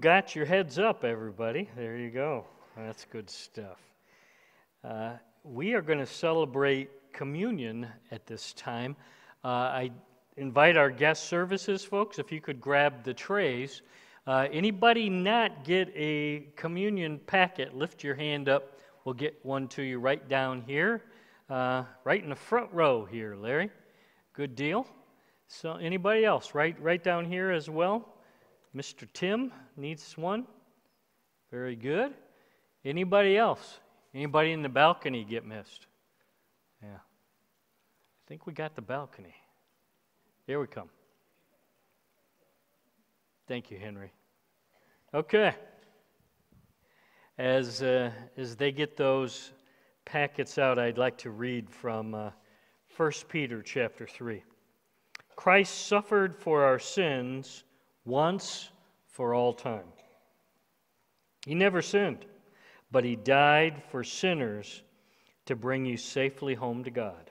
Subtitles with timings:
[0.00, 1.68] got your heads up, everybody.
[1.76, 2.44] There you go.
[2.76, 3.78] That's good stuff.
[4.84, 8.94] Uh, we are going to celebrate communion at this time.
[9.44, 9.90] Uh, I
[10.36, 13.82] invite our guest services folks, if you could grab the trays.
[14.24, 18.78] Uh, anybody not get a communion packet, lift your hand up.
[19.04, 21.02] We'll get one to you right down here,
[21.50, 23.70] uh, right in the front row here, Larry.
[24.32, 24.86] Good deal.
[25.48, 26.54] So, anybody else?
[26.54, 28.14] Right, right down here as well.
[28.74, 29.08] Mr.
[29.12, 30.46] Tim needs one.
[31.50, 32.14] Very good.
[32.84, 33.80] Anybody else?
[34.14, 35.86] Anybody in the balcony get missed?
[36.82, 36.90] Yeah.
[36.90, 39.34] I think we got the balcony.
[40.46, 40.88] Here we come.
[43.46, 44.12] Thank you, Henry.
[45.14, 45.54] Okay.
[47.38, 49.52] As, uh, as they get those
[50.04, 52.30] packets out, I'd like to read from uh,
[52.96, 54.42] 1 Peter chapter 3.
[55.36, 57.64] Christ suffered for our sins
[58.08, 58.70] once
[59.06, 59.86] for all time.
[61.46, 62.24] He never sinned,
[62.90, 64.82] but he died for sinners
[65.46, 67.30] to bring you safely home to God.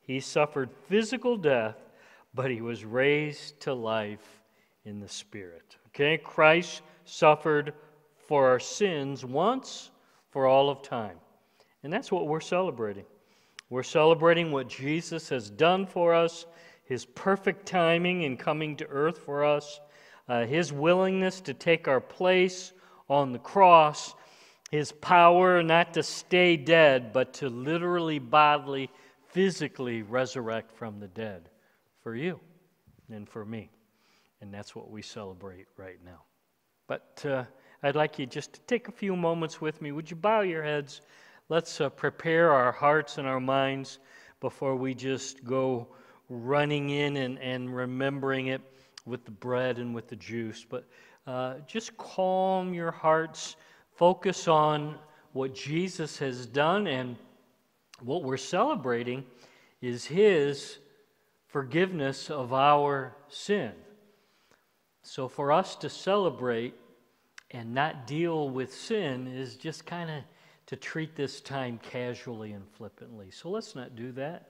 [0.00, 1.76] He suffered physical death,
[2.34, 4.42] but he was raised to life
[4.84, 5.76] in the Spirit.
[5.88, 6.18] Okay?
[6.18, 7.74] Christ suffered
[8.26, 9.90] for our sins once
[10.30, 11.16] for all of time.
[11.82, 13.04] And that's what we're celebrating.
[13.68, 16.46] We're celebrating what Jesus has done for us,
[16.84, 19.80] his perfect timing in coming to earth for us,
[20.30, 22.72] uh, his willingness to take our place
[23.08, 24.14] on the cross,
[24.70, 28.88] his power not to stay dead, but to literally, bodily,
[29.26, 31.50] physically resurrect from the dead
[32.04, 32.38] for you
[33.10, 33.70] and for me.
[34.40, 36.22] And that's what we celebrate right now.
[36.86, 37.44] But uh,
[37.82, 39.90] I'd like you just to take a few moments with me.
[39.90, 41.00] Would you bow your heads?
[41.48, 43.98] Let's uh, prepare our hearts and our minds
[44.40, 45.88] before we just go
[46.28, 48.60] running in and, and remembering it
[49.10, 50.64] with the bread and with the juice.
[50.68, 50.88] But
[51.26, 53.56] uh, just calm your hearts,
[53.96, 54.94] focus on
[55.32, 57.16] what Jesus has done, and
[58.00, 59.24] what we're celebrating
[59.82, 60.78] is His
[61.46, 63.72] forgiveness of our sin.
[65.02, 66.74] So, for us to celebrate
[67.50, 70.22] and not deal with sin is just kind of
[70.66, 73.30] to treat this time casually and flippantly.
[73.30, 74.49] So, let's not do that.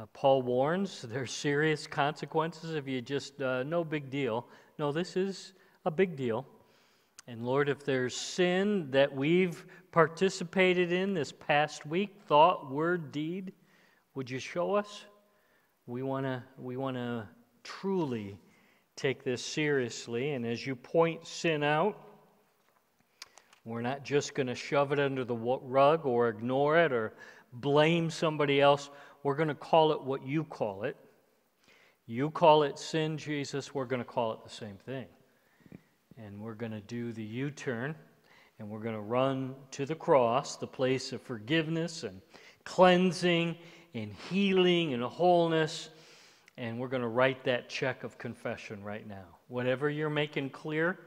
[0.00, 4.46] Uh, Paul warns there's serious consequences if you just, uh, no big deal.
[4.78, 5.52] No, this is
[5.84, 6.46] a big deal.
[7.26, 13.52] And Lord, if there's sin that we've participated in this past week, thought, word, deed,
[14.14, 15.04] would you show us?
[15.86, 17.28] We want to we wanna
[17.62, 18.38] truly
[18.96, 20.32] take this seriously.
[20.32, 21.98] And as you point sin out,
[23.66, 27.12] we're not just going to shove it under the rug or ignore it or
[27.52, 28.90] blame somebody else.
[29.22, 30.96] We're going to call it what you call it.
[32.06, 33.74] You call it sin, Jesus.
[33.74, 35.06] We're going to call it the same thing.
[36.16, 37.94] And we're going to do the U turn
[38.58, 42.20] and we're going to run to the cross, the place of forgiveness and
[42.64, 43.56] cleansing
[43.94, 45.88] and healing and wholeness.
[46.58, 49.24] And we're going to write that check of confession right now.
[49.48, 50.98] Whatever you're making clear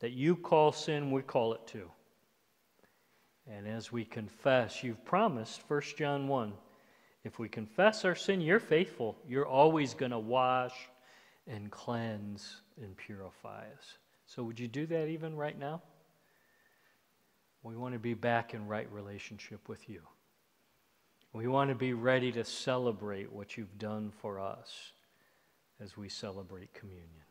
[0.00, 1.88] that you call sin, we call it too.
[3.46, 6.52] And as we confess, you've promised, 1 John 1,
[7.24, 9.16] if we confess our sin, you're faithful.
[9.26, 10.74] You're always going to wash
[11.46, 13.98] and cleanse and purify us.
[14.26, 15.82] So, would you do that even right now?
[17.62, 20.00] We want to be back in right relationship with you.
[21.32, 24.92] We want to be ready to celebrate what you've done for us
[25.80, 27.23] as we celebrate communion.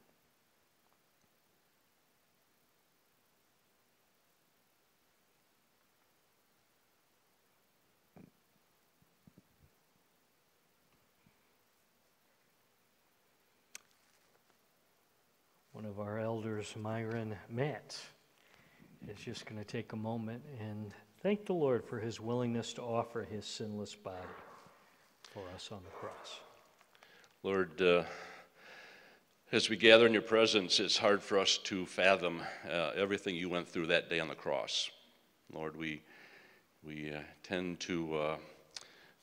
[15.83, 17.97] One of our elders, Myron Matt,
[19.09, 22.81] is just going to take a moment and thank the Lord for his willingness to
[22.81, 24.15] offer his sinless body
[25.23, 26.39] for us on the cross.
[27.41, 28.03] Lord, uh,
[29.51, 33.49] as we gather in your presence, it's hard for us to fathom uh, everything you
[33.49, 34.89] went through that day on the cross.
[35.51, 36.01] Lord, we,
[36.81, 38.37] we uh, tend to uh,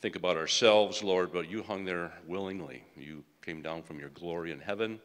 [0.03, 2.85] think about ourselves, Lord, but you hung there willingly.
[2.99, 5.01] You came down from your glory in heaven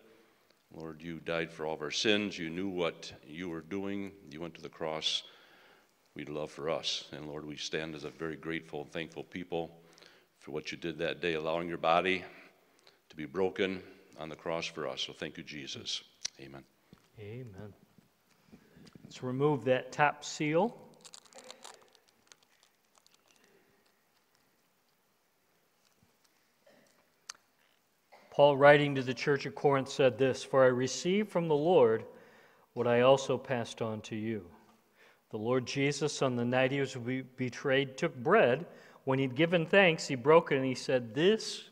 [0.75, 2.38] Lord, you died for all of our sins.
[2.38, 4.12] You knew what you were doing.
[4.30, 5.24] You went to the cross.
[6.16, 7.06] We'd love for us.
[7.13, 9.72] And Lord, we stand as a very grateful and thankful people
[10.39, 12.24] for what you did that day, allowing your body
[13.10, 13.81] to be broken
[14.19, 15.01] on the cross for us.
[15.01, 16.04] So thank you, Jesus.
[16.42, 16.63] Amen.
[17.19, 17.74] Amen.
[19.04, 20.75] Let's remove that top seal.
[28.36, 32.04] Paul, writing to the church at Corinth, said this For I received from the Lord
[32.74, 34.46] what I also passed on to you.
[35.30, 36.98] The Lord Jesus, on the night he was
[37.38, 38.66] betrayed, took bread.
[39.06, 41.70] When he'd given thanks, he broke it and he said, This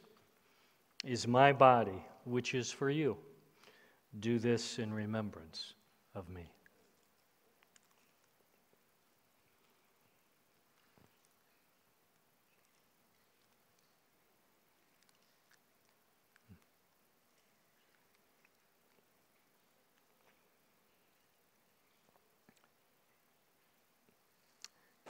[1.04, 3.18] is my body, which is for you.
[4.22, 5.74] Do this in remembrance
[6.16, 6.50] of me.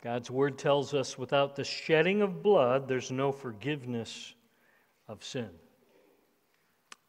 [0.04, 4.34] God's word tells us without the shedding of blood, there's no forgiveness
[5.08, 5.50] of sin.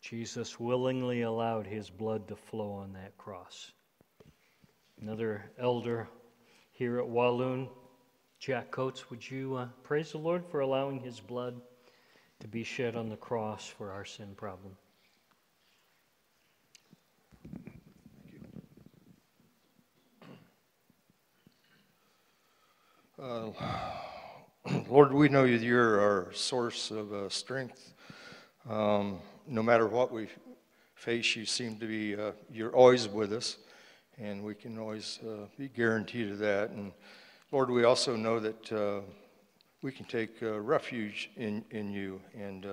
[0.01, 3.73] Jesus willingly allowed his blood to flow on that cross.
[5.01, 6.09] Another elder
[6.71, 7.69] here at Walloon,
[8.39, 11.61] Jack Coates, would you uh, praise the Lord for allowing his blood
[12.39, 14.77] to be shed on the cross for our sin problem?
[23.17, 23.51] Uh,
[24.89, 27.95] Lord, we know you're our source of uh, strength.
[28.69, 30.27] Um, no matter what we
[30.97, 33.59] face, you seem to be, uh, you're always with us,
[34.19, 36.71] and we can always uh, be guaranteed of that.
[36.71, 36.91] And
[37.53, 39.03] Lord, we also know that uh,
[39.81, 42.21] we can take refuge in, in you.
[42.37, 42.67] And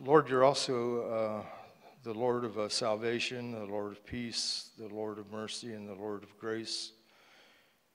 [0.00, 1.44] Lord, you're also
[2.04, 5.94] the Lord of uh, salvation, the Lord of peace, the Lord of mercy, and the
[5.94, 6.92] Lord of grace.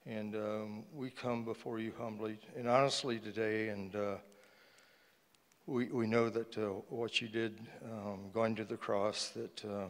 [0.08, 4.16] And um, we come before you humbly and honestly today, and uh,
[5.68, 9.90] we, we know that uh, what you did um, going to the cross, that uh,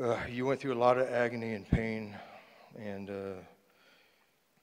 [0.00, 2.16] uh, you went through a lot of agony and pain,
[2.78, 3.32] and uh,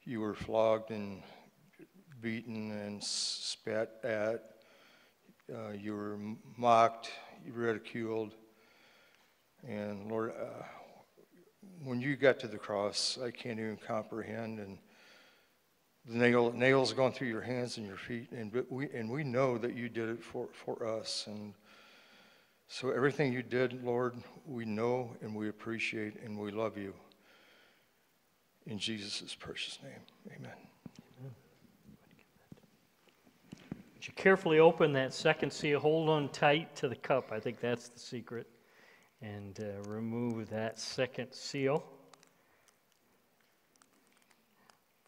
[0.06, 1.22] you were flogged and
[2.22, 4.55] beaten and spat at
[5.54, 6.18] uh, you were
[6.58, 7.12] mocked,
[7.46, 8.34] you ridiculed.
[9.68, 10.64] And Lord, uh,
[11.84, 14.60] when you got to the cross, I can't even comprehend.
[14.60, 14.78] And
[16.08, 18.32] the nail, nails going through your hands and your feet.
[18.32, 21.26] And, but we, and we know that you did it for, for us.
[21.28, 21.54] And
[22.68, 24.16] so everything you did, Lord,
[24.46, 26.94] we know and we appreciate and we love you.
[28.68, 30.75] In Jesus' precious name, amen.
[34.08, 37.32] You carefully open that second seal, hold on tight to the cup.
[37.32, 38.48] I think that's the secret.
[39.22, 41.84] And uh, remove that second seal.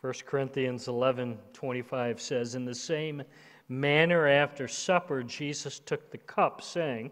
[0.02, 3.24] 1 Corinthians 11 25 says, In the same
[3.68, 7.12] manner, after supper, Jesus took the cup, saying,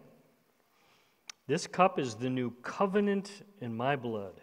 [1.46, 4.40] This cup is the new covenant in my blood.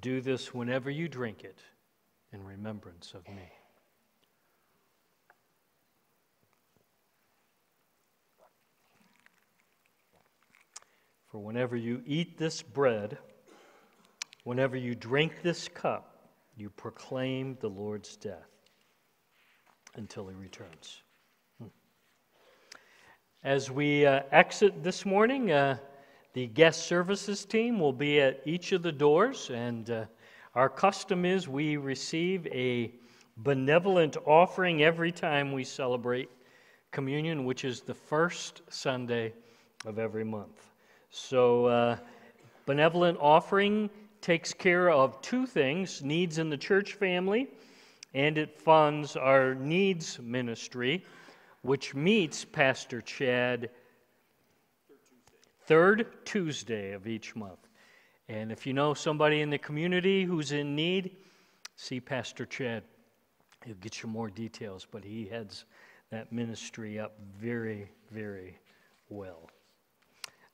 [0.00, 1.60] Do this whenever you drink it
[2.32, 3.52] in remembrance of me.
[11.32, 13.16] For whenever you eat this bread,
[14.44, 18.50] whenever you drink this cup, you proclaim the Lord's death
[19.94, 21.00] until he returns.
[21.58, 21.68] Hmm.
[23.42, 25.78] As we uh, exit this morning, uh,
[26.34, 30.04] the guest services team will be at each of the doors, and uh,
[30.54, 32.92] our custom is we receive a
[33.38, 36.28] benevolent offering every time we celebrate
[36.90, 39.32] communion, which is the first Sunday
[39.86, 40.71] of every month.
[41.14, 41.98] So, uh,
[42.64, 43.90] benevolent offering
[44.22, 47.48] takes care of two things needs in the church family,
[48.14, 51.04] and it funds our needs ministry,
[51.60, 53.68] which meets Pastor Chad
[55.66, 57.68] third Tuesday of each month.
[58.30, 61.16] And if you know somebody in the community who's in need,
[61.76, 62.84] see Pastor Chad.
[63.66, 65.66] He'll get you more details, but he heads
[66.08, 68.58] that ministry up very, very
[69.10, 69.50] well.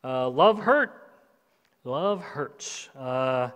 [0.05, 1.11] Uh, love hurt.
[1.83, 2.89] Love hurts.
[2.97, 3.51] Uh,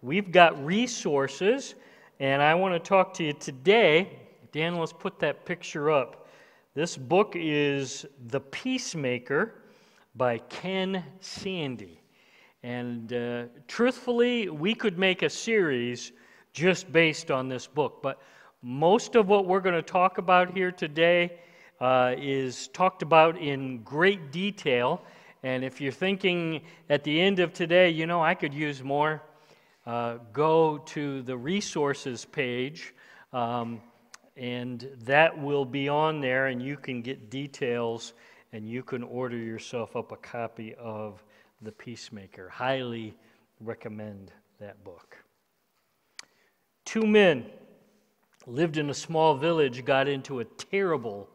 [0.00, 1.74] we've got resources,
[2.18, 4.18] and I want to talk to you today.
[4.52, 6.28] Dan, let's put that picture up.
[6.74, 9.52] This book is The Peacemaker
[10.14, 11.98] by Ken Sande.
[12.62, 16.12] And uh, truthfully, we could make a series
[16.54, 18.22] just based on this book, but
[18.62, 21.38] most of what we're going to talk about here today
[21.82, 25.02] uh, is talked about in great detail
[25.42, 29.22] and if you're thinking at the end of today, you know, I could use more,
[29.86, 32.94] uh, go to the resources page,
[33.32, 33.80] um,
[34.36, 38.14] and that will be on there, and you can get details
[38.52, 41.24] and you can order yourself up a copy of
[41.62, 42.48] The Peacemaker.
[42.50, 43.16] Highly
[43.60, 44.30] recommend
[44.60, 45.16] that book.
[46.84, 47.46] Two men
[48.46, 51.30] lived in a small village, got into a terrible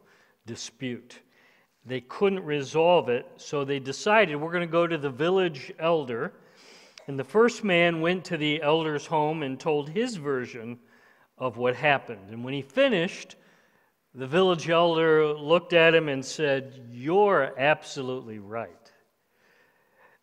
[0.46, 1.18] dispute.
[1.88, 6.32] They couldn't resolve it, so they decided we're going to go to the village elder.
[7.06, 10.78] And the first man went to the elder's home and told his version
[11.38, 12.30] of what happened.
[12.30, 13.36] And when he finished,
[14.14, 18.92] the village elder looked at him and said, You're absolutely right.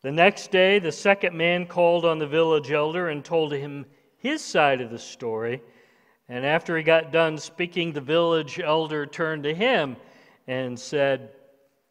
[0.02, 3.86] The next day, the second man called on the village elder and told him
[4.18, 5.62] his side of the story.
[6.28, 9.96] And after he got done speaking, the village elder turned to him
[10.48, 11.32] and said,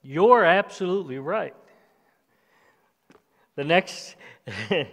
[0.06, 1.54] You're absolutely right.
[3.56, 4.16] The next,
[4.68, 4.86] the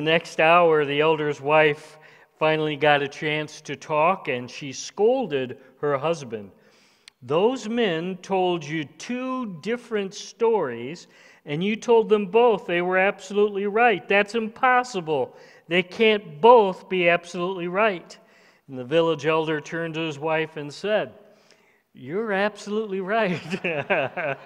[0.00, 1.98] next hour, the elder's wife
[2.38, 6.52] finally got a chance to talk, and she scolded her husband.
[7.20, 11.08] Those men told you two different stories,
[11.44, 14.06] and you told them both they were absolutely right.
[14.08, 15.34] That's impossible.
[15.66, 18.16] They can't both be absolutely right.
[18.68, 21.12] And the village elder turned to his wife and said,
[21.94, 23.40] You're absolutely right.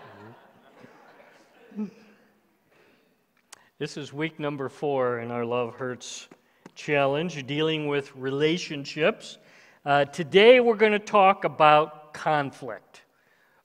[3.78, 6.28] this is week number four in our Love Hurts
[6.74, 9.38] challenge dealing with relationships.
[9.84, 13.02] Uh, today we're going to talk about conflict.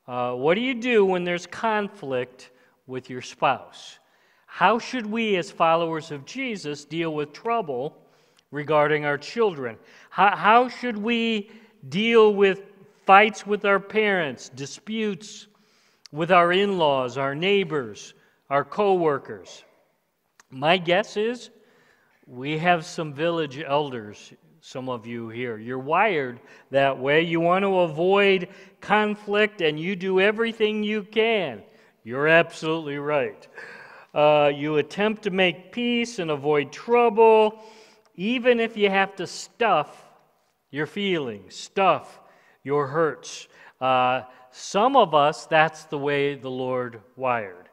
[0.08, 2.50] Uh, what do you do when there's conflict
[2.88, 4.00] with your spouse?
[4.48, 7.96] How should we, as followers of Jesus, deal with trouble
[8.50, 9.78] regarding our children?
[10.10, 11.52] How, how should we
[11.90, 12.64] deal with
[13.08, 15.48] fights with our parents, disputes
[16.12, 18.14] with our in laws, our neighbors,
[18.50, 19.64] our co workers?
[20.52, 21.50] My guess is
[22.28, 25.58] we have some village elders, some of you here.
[25.58, 27.22] You're wired that way.
[27.22, 28.50] You want to avoid
[28.82, 31.64] conflict and you do everything you can.
[32.04, 33.48] You're absolutely right.
[34.14, 37.64] Uh, you attempt to make peace and avoid trouble,
[38.16, 40.04] even if you have to stuff
[40.72, 42.20] your feelings, stuff
[42.68, 43.48] your hurts.
[43.80, 47.70] Uh, some of us, that's the way the Lord wired.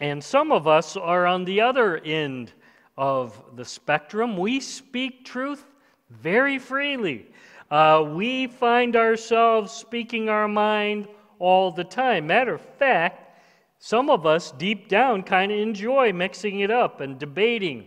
[0.00, 2.52] And some of us are on the other end
[2.98, 4.36] of the spectrum.
[4.36, 5.64] We speak truth
[6.10, 7.30] very freely.
[7.70, 12.26] Uh, we find ourselves speaking our mind all the time.
[12.26, 13.40] Matter of fact,
[13.78, 17.86] some of us deep down kind of enjoy mixing it up and debating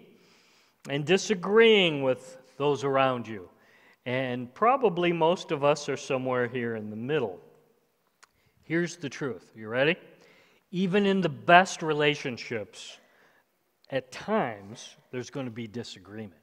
[0.89, 3.47] and disagreeing with those around you.
[4.05, 7.39] And probably most of us are somewhere here in the middle.
[8.63, 9.51] Here's the truth.
[9.55, 9.95] You ready?
[10.71, 12.99] Even in the best relationships,
[13.89, 16.41] at times there's going to be disagreement.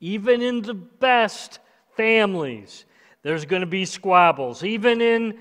[0.00, 1.58] Even in the best
[1.96, 2.84] families,
[3.22, 4.62] there's going to be squabbles.
[4.62, 5.38] Even in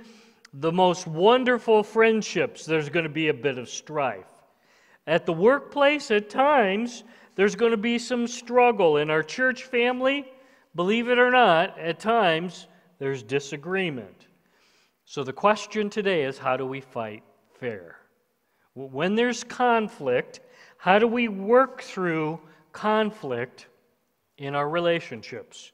[0.54, 4.26] the most wonderful friendships, there's going to be a bit of strife.
[5.08, 7.04] At the workplace, at times,
[7.36, 8.98] there's going to be some struggle.
[8.98, 10.26] In our church family,
[10.76, 12.68] believe it or not, at times,
[13.00, 14.28] there's disagreement.
[15.06, 17.24] So the question today is how do we fight
[17.60, 17.98] fair?
[18.74, 20.42] When there's conflict,
[20.78, 22.40] how do we work through
[22.72, 23.68] conflict
[24.38, 25.72] in our relationships?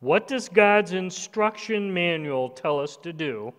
[0.00, 3.52] What does God's instruction manual tell us to do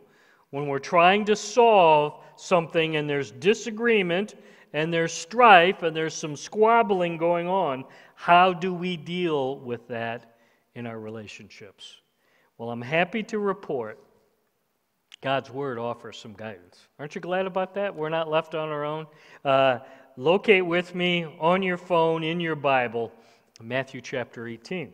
[0.52, 4.36] when we're trying to solve something and there's disagreement
[4.74, 7.84] and there's strife and there's some squabbling going on?
[8.14, 10.35] How do we deal with that
[10.76, 11.98] in our relationships?
[12.58, 14.00] Well, I'm happy to report
[15.22, 16.88] God's Word offers some guidance.
[17.00, 17.96] Aren't you glad about that?
[17.96, 19.08] We're not left on our own.
[19.44, 19.80] Uh,
[20.18, 23.12] locate with me on your phone in your Bible
[23.62, 24.92] Matthew chapter 18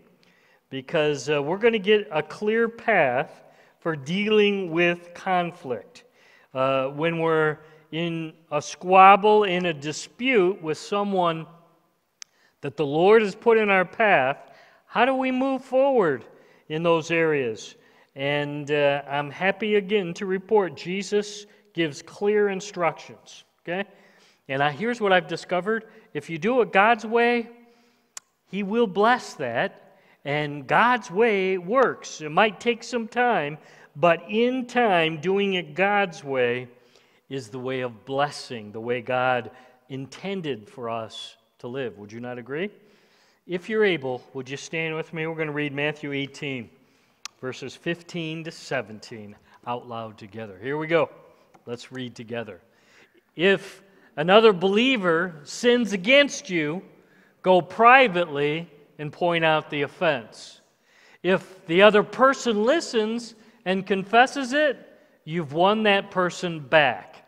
[0.69, 3.43] because uh, we're going to get a clear path
[3.79, 6.05] for dealing with conflict.
[6.53, 7.57] Uh, when we're
[7.91, 11.45] in a squabble, in a dispute with someone
[12.61, 14.50] that the Lord has put in our path,
[14.91, 16.25] how do we move forward
[16.67, 17.75] in those areas?
[18.13, 23.45] And uh, I'm happy again to report Jesus gives clear instructions.
[23.63, 23.87] Okay?
[24.49, 27.49] And I, here's what I've discovered if you do it God's way,
[28.49, 29.97] He will bless that.
[30.25, 32.19] And God's way works.
[32.19, 33.59] It might take some time,
[33.95, 36.67] but in time, doing it God's way
[37.29, 39.51] is the way of blessing, the way God
[39.87, 41.97] intended for us to live.
[41.97, 42.71] Would you not agree?
[43.51, 45.27] If you're able, would you stand with me?
[45.27, 46.69] We're going to read Matthew 18,
[47.41, 49.35] verses 15 to 17
[49.67, 50.57] out loud together.
[50.63, 51.09] Here we go.
[51.65, 52.61] Let's read together.
[53.35, 53.83] If
[54.15, 56.81] another believer sins against you,
[57.41, 60.61] go privately and point out the offense.
[61.21, 64.77] If the other person listens and confesses it,
[65.25, 67.27] you've won that person back.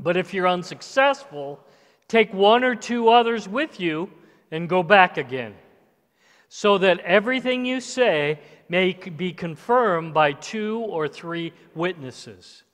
[0.00, 1.60] But if you're unsuccessful,
[2.08, 4.10] take one or two others with you
[4.50, 5.54] and go back again,
[6.48, 8.38] so that everything you say
[8.68, 12.64] may be confirmed by two or three witnesses.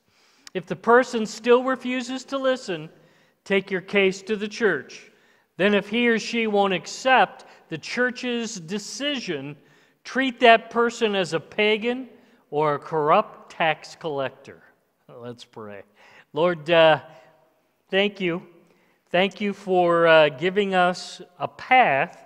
[0.53, 2.89] If the person still refuses to listen,
[3.43, 5.11] take your case to the church.
[5.57, 9.55] Then, if he or she won't accept the church's decision,
[10.03, 12.09] treat that person as a pagan
[12.49, 14.61] or a corrupt tax collector.
[15.07, 15.83] Let's pray.
[16.33, 17.01] Lord, uh,
[17.89, 18.43] thank you.
[19.13, 22.17] Thank you for uh, giving us a path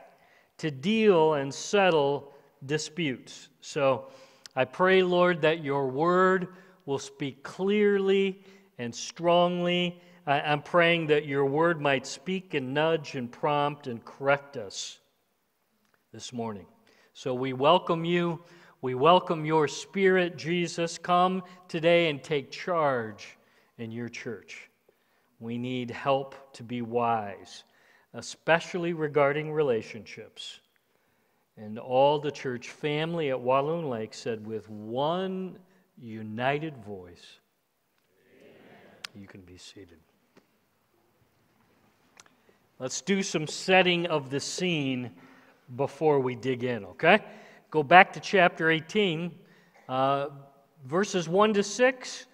[0.60, 2.32] to deal and settle
[2.66, 3.50] disputes.
[3.60, 4.08] So
[4.56, 6.48] I pray, Lord, that your word
[6.86, 8.42] will speak clearly
[8.78, 10.00] and strongly.
[10.26, 15.00] I, I'm praying that your word might speak and nudge and prompt and correct us
[16.14, 16.68] this morning.
[17.12, 18.40] So we welcome you.
[18.82, 20.98] We welcome your spirit, Jesus.
[20.98, 23.38] Come today and take charge
[23.78, 24.67] in your church.
[25.40, 27.64] We need help to be wise,
[28.14, 30.60] especially regarding relationships.
[31.58, 35.58] And all the church family at Walloon Lake said with one
[36.00, 37.40] united voice,
[38.40, 39.22] Amen.
[39.22, 40.00] You can be seated.
[42.80, 45.12] Let's do some setting of the scene
[45.76, 47.24] before we dig in, okay?
[47.72, 49.32] Go back to chapter 18,
[49.90, 50.28] uh,
[50.86, 52.26] verses 1 to 6.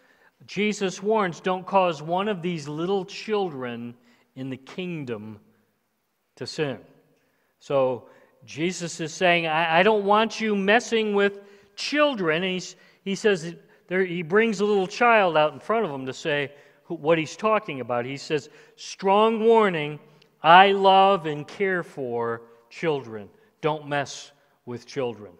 [0.46, 3.96] Jesus warns don't cause one of these little children
[4.36, 5.40] in the kingdom
[6.36, 6.80] to sin.
[7.60, 8.06] So
[8.46, 11.40] Jesus is saying, I, I don't want you messing with
[11.76, 12.44] children.
[12.44, 13.56] And he's, he says,
[13.88, 16.52] there, he brings a little child out in front of him to say
[16.88, 18.06] what he's talking about.
[18.06, 20.00] He says, Strong warning,
[20.42, 23.30] I love and care for children.
[23.62, 24.32] Don't mess
[24.66, 25.32] with children.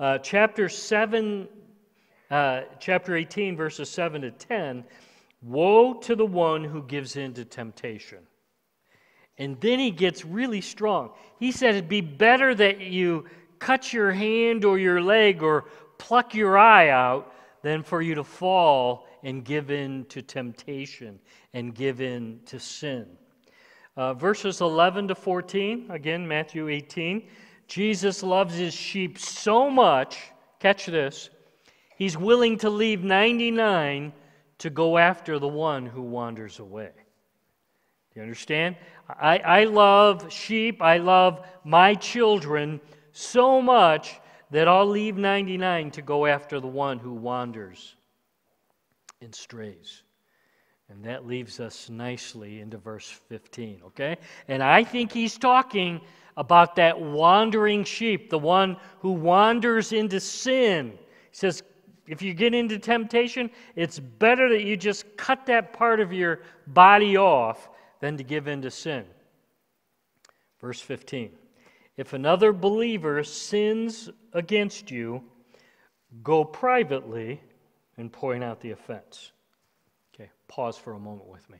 [0.00, 1.48] Uh, chapter 7,
[2.30, 4.84] uh, chapter 18, verses 7 to 10
[5.42, 8.18] Woe to the one who gives in to temptation.
[9.38, 11.10] And then he gets really strong.
[11.38, 13.24] He said it'd be better that you
[13.60, 15.66] cut your hand or your leg or
[15.98, 17.32] pluck your eye out
[17.62, 21.20] than for you to fall and give in to temptation
[21.54, 23.06] and give in to sin.
[23.96, 27.28] Uh, verses 11 to 14, again, Matthew 18.
[27.66, 30.18] Jesus loves his sheep so much,
[30.60, 31.30] catch this,
[31.98, 34.12] he's willing to leave 99
[34.58, 36.92] to go after the one who wanders away.
[36.94, 38.76] Do you understand?
[39.08, 42.80] I, I love sheep, I love my children
[43.12, 47.96] so much that I'll leave 99 to go after the one who wanders
[49.20, 50.02] and strays.
[50.88, 54.16] And that leaves us nicely into verse 15, okay?
[54.46, 56.00] And I think he's talking
[56.36, 60.92] about that wandering sheep, the one who wanders into sin.
[60.92, 61.62] He says,
[62.08, 66.40] if you get into temptation, it's better that you just cut that part of your
[66.66, 67.68] body off
[68.00, 69.04] than to give in to sin.
[70.60, 71.30] Verse 15
[71.96, 75.22] If another believer sins against you,
[76.22, 77.40] go privately
[77.98, 79.32] and point out the offense.
[80.14, 81.58] Okay, pause for a moment with me.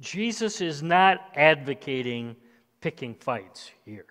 [0.00, 2.36] Jesus is not advocating
[2.80, 4.06] picking fights here.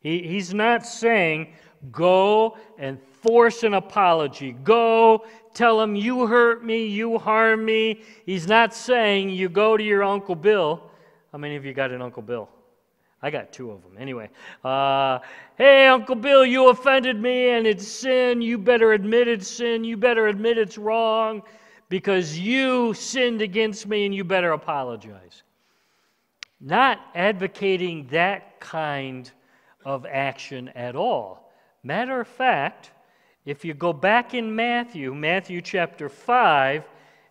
[0.00, 1.52] He, he's not saying,
[1.92, 4.52] go and force an apology.
[4.52, 8.02] Go tell him, you hurt me, you harm me.
[8.26, 10.82] He's not saying, you go to your Uncle Bill.
[11.32, 12.48] How many of you got an Uncle Bill?
[13.22, 13.92] I got two of them.
[13.98, 14.30] Anyway,
[14.64, 15.18] uh,
[15.58, 18.40] hey, Uncle Bill, you offended me and it's sin.
[18.40, 19.84] You better admit it's sin.
[19.84, 21.42] You better admit it's wrong
[21.90, 25.42] because you sinned against me and you better apologize.
[26.60, 29.30] Not advocating that kind
[29.84, 31.49] of action at all.
[31.82, 32.90] Matter of fact,
[33.44, 36.84] if you go back in Matthew, Matthew chapter 5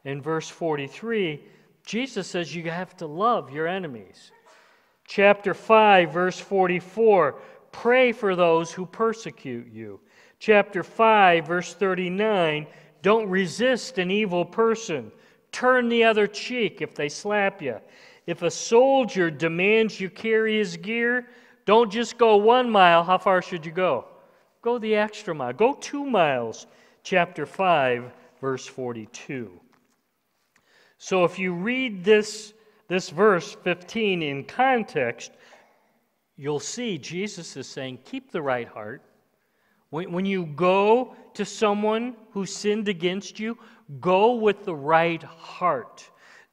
[0.06, 1.42] and verse 43,
[1.86, 4.32] Jesus says you have to love your enemies
[5.10, 7.36] chapter 5, verse 44
[7.72, 10.00] pray for those who persecute you.
[10.40, 12.66] Chapter 5, verse 39
[13.02, 15.12] don't resist an evil person,
[15.54, 17.78] turn the other cheek if they slap you.
[18.28, 21.28] If a soldier demands you carry his gear,
[21.66, 23.04] don't just go one mile.
[23.04, 24.06] How far should you go?
[24.62, 25.54] Go the extra mile.
[25.54, 26.68] Go two miles.
[27.04, 29.60] Chapter 5, verse 42.
[30.98, 32.54] So if you read this
[32.90, 35.32] this verse 15 in context,
[36.36, 39.04] you'll see Jesus is saying, keep the right heart.
[39.92, 43.58] When, when you go to someone who sinned against you,
[44.02, 46.10] go with the right heart.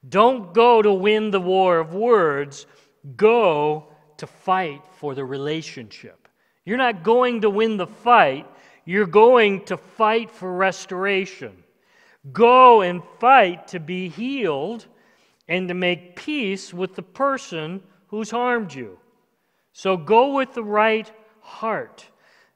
[0.09, 2.67] Don't go to win the war of words,
[3.15, 6.26] go to fight for the relationship.
[6.67, 8.45] You're not going to win the fight,
[8.83, 11.63] you're going to fight for restoration.
[12.33, 14.85] Go and fight to be healed
[15.47, 18.99] and to make peace with the person who's harmed you.
[19.71, 22.05] So go with the right heart.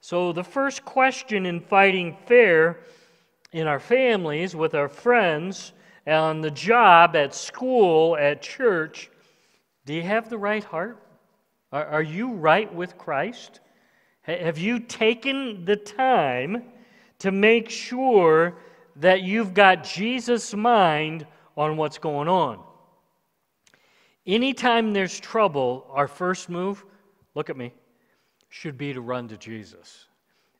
[0.01, 2.81] So, the first question in fighting fair
[3.53, 5.71] in our families, with our friends,
[6.05, 9.09] on the job, at school, at church,
[9.85, 11.01] do you have the right heart?
[11.71, 13.61] Are, you right with Christ?
[14.23, 16.63] Have you taken the time
[17.19, 18.55] to make sure
[18.97, 21.25] that you've got Jesus' mind
[21.57, 22.59] on what's going on?
[24.27, 26.85] Anytime there's trouble, our first move,
[27.33, 27.73] look at me,
[28.49, 30.05] should be to run to Jesus.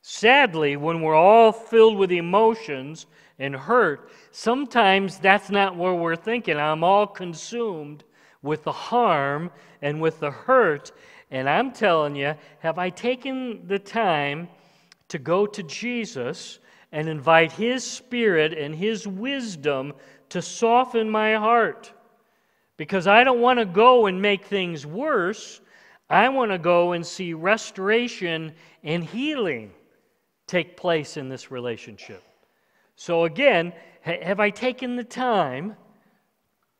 [0.02, 3.06] Sadly, when we're all filled with emotions
[3.38, 6.58] and hurt, sometimes that's not where we're thinking.
[6.58, 8.04] I'm all consumed
[8.42, 9.52] with the harm
[9.84, 10.92] and with the hurt.
[11.32, 14.50] And I'm telling you, have I taken the time
[15.08, 16.60] to go to Jesus
[16.92, 19.94] and invite His Spirit and His wisdom
[20.30, 21.94] to soften my heart?
[22.76, 25.62] Because I don't want to go and make things worse.
[26.10, 29.72] I want to go and see restoration and healing
[30.48, 32.22] take place in this relationship.
[32.98, 35.78] So, again, have I taken the time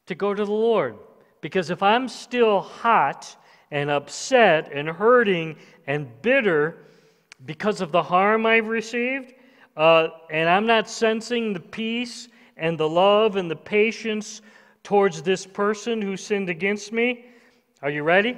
[0.08, 0.98] to go to the Lord?
[1.40, 3.38] Because if I'm still hot
[3.72, 5.56] and upset and hurting
[5.88, 6.86] and bitter
[7.46, 9.34] because of the harm I've received,
[9.78, 14.42] uh, and I'm not sensing the peace and the love and the patience
[14.84, 17.26] towards this person who sinned against me,
[17.82, 18.38] are you ready?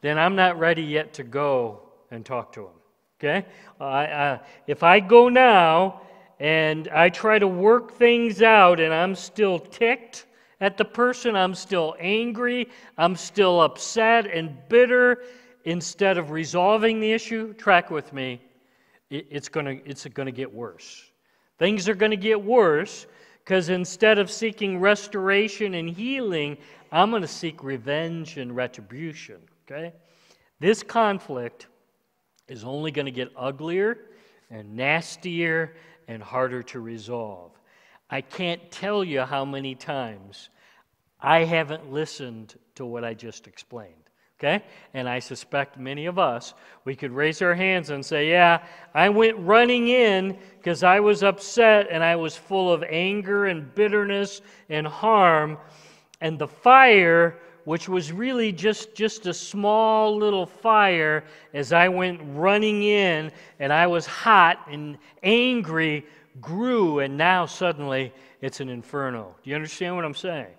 [0.00, 2.74] Then I'm not ready yet to go and talk to him.
[3.18, 3.46] Okay?
[3.80, 6.02] I, uh, if I go now
[6.40, 10.26] and I try to work things out and I'm still ticked
[10.64, 15.22] at the person, I'm still angry, I'm still upset and bitter,
[15.66, 18.40] instead of resolving the issue, track with me,
[19.10, 21.10] it's going to it's going to get worse.
[21.58, 23.06] Things are going to get worse
[23.40, 26.56] because instead of seeking restoration and healing,
[26.90, 29.42] I'm going to seek revenge and retribution.
[29.70, 29.92] Okay?
[30.60, 31.66] This conflict
[32.48, 33.98] is only going to get uglier
[34.50, 35.76] and nastier
[36.08, 37.52] and harder to resolve.
[38.08, 40.48] I can't tell you how many times
[41.24, 43.94] I haven't listened to what I just explained.
[44.38, 44.62] Okay?
[44.92, 46.52] And I suspect many of us,
[46.84, 51.22] we could raise our hands and say, Yeah, I went running in because I was
[51.22, 55.56] upset and I was full of anger and bitterness and harm.
[56.20, 62.20] And the fire, which was really just, just a small little fire, as I went
[62.34, 66.04] running in and I was hot and angry,
[66.42, 66.98] grew.
[66.98, 69.34] And now suddenly it's an inferno.
[69.42, 70.52] Do you understand what I'm saying?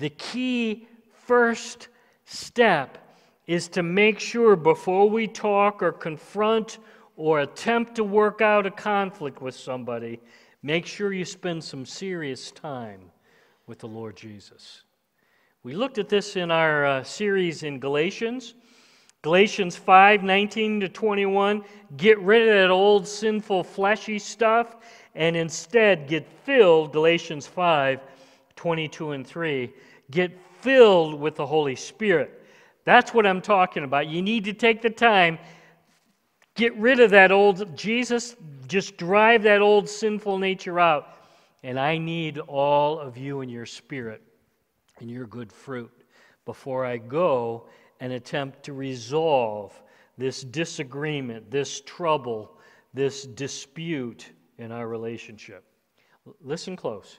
[0.00, 0.88] The key
[1.26, 1.88] first
[2.24, 2.98] step
[3.46, 6.78] is to make sure before we talk or confront
[7.16, 10.20] or attempt to work out a conflict with somebody,
[10.62, 13.00] make sure you spend some serious time
[13.68, 14.82] with the Lord Jesus.
[15.62, 18.54] We looked at this in our uh, series in Galatians.
[19.22, 21.62] Galatians 5 19 to 21.
[21.96, 24.76] Get rid of that old sinful fleshy stuff
[25.14, 28.00] and instead get filled, Galatians 5
[28.56, 29.72] 22 and 3.
[30.10, 32.42] Get filled with the Holy Spirit.
[32.84, 34.08] That's what I'm talking about.
[34.08, 35.38] You need to take the time,
[36.54, 41.08] get rid of that old Jesus, just drive that old sinful nature out.
[41.62, 44.22] And I need all of you and your spirit
[45.00, 45.90] and your good fruit
[46.44, 47.66] before I go
[48.00, 49.80] and attempt to resolve
[50.16, 52.56] this disagreement, this trouble,
[52.94, 55.64] this dispute in our relationship.
[56.40, 57.18] Listen close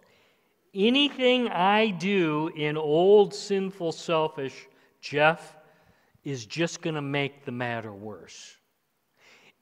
[0.77, 4.67] anything I do in old, sinful, selfish
[5.01, 5.55] Jeff
[6.23, 8.55] is just going to make the matter worse.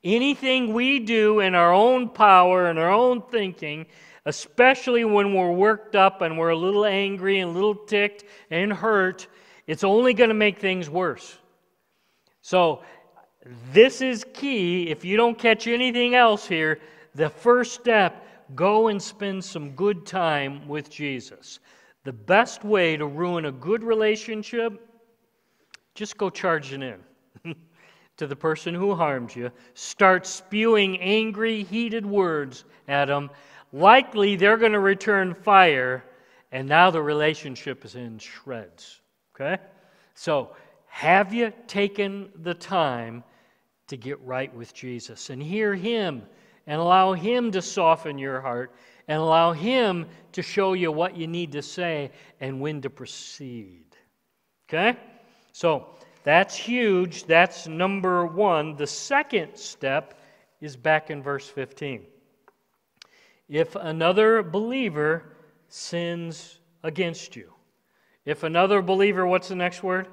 [0.03, 3.85] Anything we do in our own power and our own thinking,
[4.25, 8.71] especially when we're worked up and we're a little angry and a little ticked and
[8.71, 9.27] hurt,
[9.67, 11.37] it's only going to make things worse.
[12.41, 12.83] So,
[13.71, 14.89] this is key.
[14.89, 16.79] If you don't catch anything else here,
[17.13, 21.59] the first step go and spend some good time with Jesus.
[22.03, 24.79] The best way to ruin a good relationship,
[25.95, 26.99] just go charging in
[28.17, 29.51] to the person who harmed you.
[29.73, 33.31] Start spewing angry, heated words at them.
[33.73, 36.03] Likely they're going to return fire,
[36.51, 39.01] and now the relationship is in shreds.
[39.33, 39.61] Okay?
[40.13, 40.55] So,
[40.87, 43.23] have you taken the time
[43.87, 46.23] to get right with Jesus and hear Him
[46.67, 48.73] and allow Him to soften your heart
[49.07, 53.85] and allow Him to show you what you need to say and when to proceed.
[54.67, 54.97] Okay?
[55.51, 55.87] So
[56.23, 57.25] that's huge.
[57.25, 58.75] That's number one.
[58.75, 60.19] The second step
[60.59, 62.05] is back in verse 15.
[63.47, 65.35] If another believer
[65.69, 67.51] sins against you,
[68.25, 70.07] if another believer, what's the next word?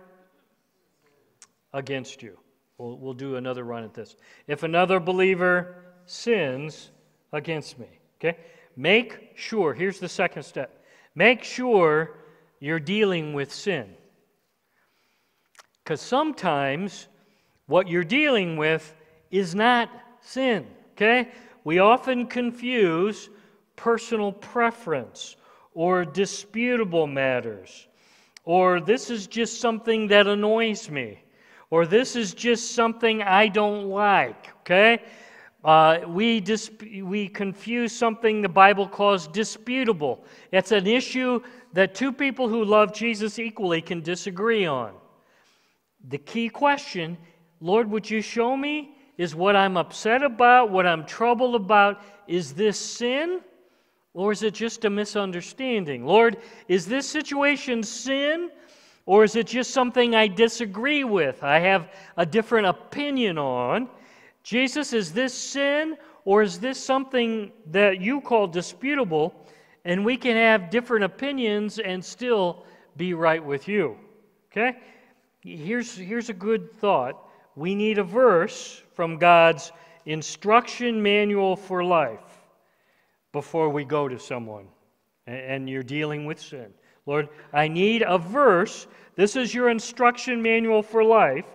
[1.72, 2.38] Against you.
[2.76, 4.16] We'll, we'll do another run at this.
[4.46, 5.81] If another believer
[6.12, 6.90] sins
[7.32, 7.88] against me.
[8.20, 8.36] Okay?
[8.76, 12.14] make sure, here's the second step make sure
[12.60, 13.94] you're dealing with sin.
[15.82, 17.08] Because sometimes
[17.66, 18.94] what you're dealing with
[19.30, 21.28] is not sin, okay?
[21.64, 23.28] We often confuse
[23.76, 25.36] personal preference
[25.74, 27.88] or disputable matters,
[28.44, 31.18] or this is just something that annoys me,
[31.68, 35.02] or this is just something I don't like, okay?
[35.64, 36.70] Uh, we, dis-
[37.02, 40.24] we confuse something the Bible calls disputable.
[40.50, 41.40] It's an issue
[41.72, 44.92] that two people who love Jesus equally can disagree on.
[46.08, 47.16] The key question
[47.60, 48.96] Lord, would you show me?
[49.18, 53.40] Is what I'm upset about, what I'm troubled about, is this sin?
[54.14, 56.04] Or is it just a misunderstanding?
[56.04, 58.50] Lord, is this situation sin?
[59.06, 61.42] Or is it just something I disagree with?
[61.42, 63.88] I have a different opinion on.
[64.42, 65.96] Jesus, is this sin?
[66.24, 69.34] Or is this something that you call disputable?
[69.84, 72.64] And we can have different opinions and still
[72.96, 73.96] be right with you.
[74.50, 74.78] Okay?
[75.40, 77.28] Here's, here's a good thought.
[77.56, 79.72] We need a verse from God's
[80.06, 82.20] instruction manual for life
[83.32, 84.66] before we go to someone
[85.26, 86.72] and you're dealing with sin.
[87.06, 88.86] Lord, I need a verse.
[89.16, 91.46] This is your instruction manual for life.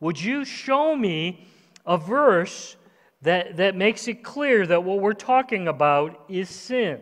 [0.00, 1.46] Would you show me
[1.86, 2.76] a verse
[3.22, 7.00] that, that makes it clear that what we're talking about is sin?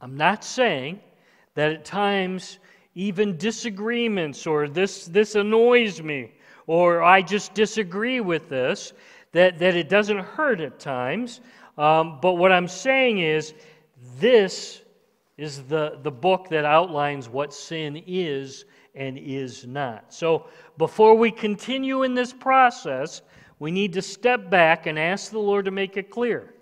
[0.00, 1.00] I'm not saying
[1.54, 2.58] that at times
[2.94, 6.32] even disagreements or this, this annoys me
[6.66, 8.92] or I just disagree with this,
[9.32, 11.40] that, that it doesn't hurt at times.
[11.78, 13.54] Um, but what I'm saying is,
[14.18, 14.82] this
[15.36, 18.64] is the, the book that outlines what sin is
[18.96, 20.12] and is not.
[20.12, 20.46] So
[20.78, 23.22] before we continue in this process,
[23.58, 26.54] we need to step back and ask the Lord to make it clear.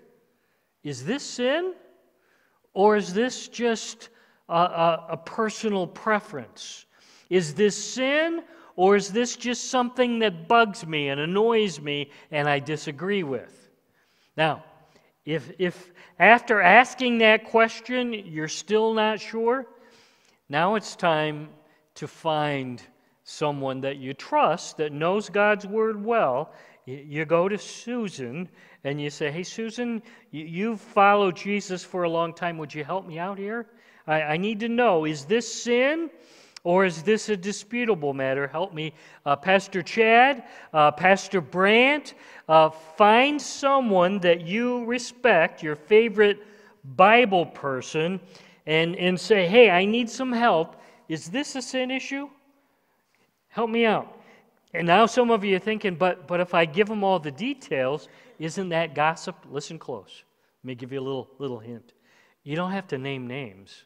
[0.83, 1.73] Is this sin?
[2.73, 4.09] Or is this just
[4.49, 6.85] a, a, a personal preference?
[7.29, 8.43] Is this sin?
[8.75, 13.69] Or is this just something that bugs me and annoys me and I disagree with?
[14.35, 14.63] Now,
[15.25, 19.65] if, if after asking that question you're still not sure,
[20.49, 21.49] now it's time
[21.95, 22.81] to find
[23.23, 26.53] someone that you trust that knows God's word well.
[26.85, 28.47] You go to Susan
[28.83, 32.57] and you say, Hey, Susan, you've followed Jesus for a long time.
[32.59, 33.67] Would you help me out here?
[34.07, 36.11] I, need to know is this sin?
[36.63, 38.47] Or is this a disputable matter?
[38.47, 38.93] Help me.
[39.23, 42.15] Uh, Pastor Chad, uh, Pastor Brandt,
[42.49, 46.39] uh, find someone that you respect, your favorite
[46.95, 48.19] Bible person,
[48.65, 50.81] and, and say, hey, I need some help.
[51.07, 52.29] Is this a sin issue?
[53.47, 54.21] Help me out.
[54.73, 57.31] And now some of you are thinking, but, but if I give them all the
[57.31, 59.35] details, isn't that gossip?
[59.49, 60.23] Listen close.
[60.63, 61.93] Let me give you a little, little hint.
[62.43, 63.85] You don't have to name names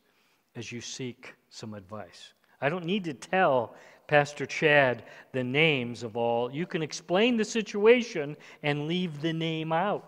[0.56, 2.34] as you seek some advice.
[2.62, 3.76] I don't need to tell
[4.08, 6.52] Pastor Chad the names of all.
[6.52, 10.06] You can explain the situation and leave the name out.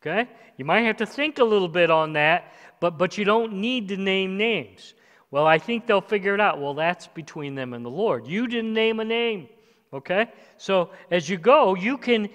[0.00, 0.28] Okay?
[0.58, 3.88] You might have to think a little bit on that, but, but you don't need
[3.88, 4.94] to name names.
[5.30, 6.60] Well, I think they'll figure it out.
[6.60, 8.26] Well, that's between them and the Lord.
[8.26, 9.48] You didn't name a name.
[9.92, 10.28] Okay?
[10.58, 12.28] So as you go, you can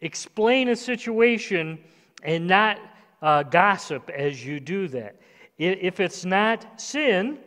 [0.00, 1.78] explain a situation
[2.22, 2.78] and not
[3.22, 5.16] uh, gossip as you do that.
[5.58, 7.38] If it's not sin,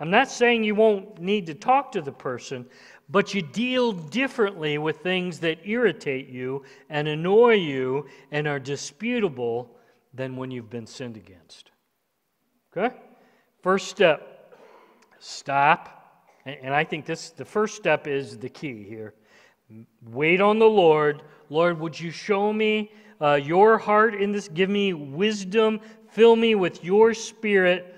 [0.00, 2.66] I'm not saying you won't need to talk to the person,
[3.08, 9.76] but you deal differently with things that irritate you and annoy you and are disputable
[10.14, 11.70] than when you've been sinned against.
[12.76, 12.94] Okay?
[13.62, 14.31] First step
[15.22, 16.26] stop.
[16.44, 19.14] And I think this the first step is the key here.
[20.10, 21.22] Wait on the Lord.
[21.48, 24.48] Lord, would you show me uh, your heart in this?
[24.48, 25.80] Give me wisdom.
[26.10, 27.96] Fill me with your spirit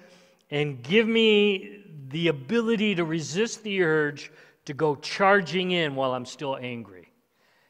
[0.51, 4.31] and give me the ability to resist the urge
[4.67, 7.11] to go charging in while I'm still angry.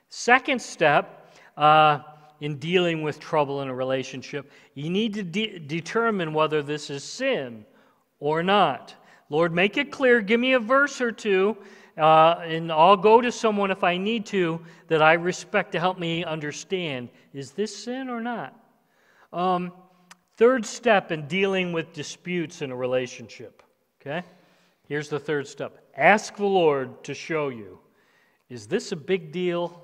[0.09, 2.01] Second step uh,
[2.41, 7.05] in dealing with trouble in a relationship, you need to de- determine whether this is
[7.05, 7.65] sin
[8.19, 8.95] or not.
[9.31, 10.21] Lord, make it clear.
[10.21, 11.57] Give me a verse or two,
[11.97, 15.99] uh, and I'll go to someone if I need to that I respect to help
[15.99, 18.55] me understand is this sin or not?
[19.33, 19.73] Um,
[20.37, 23.65] third step in dealing with disputes in a relationship
[24.07, 24.23] Okay?
[24.87, 27.79] Here's the third step ask the Lord to show you
[28.51, 29.83] is this a big deal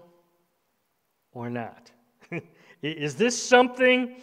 [1.33, 1.91] or not?
[2.83, 4.17] is this something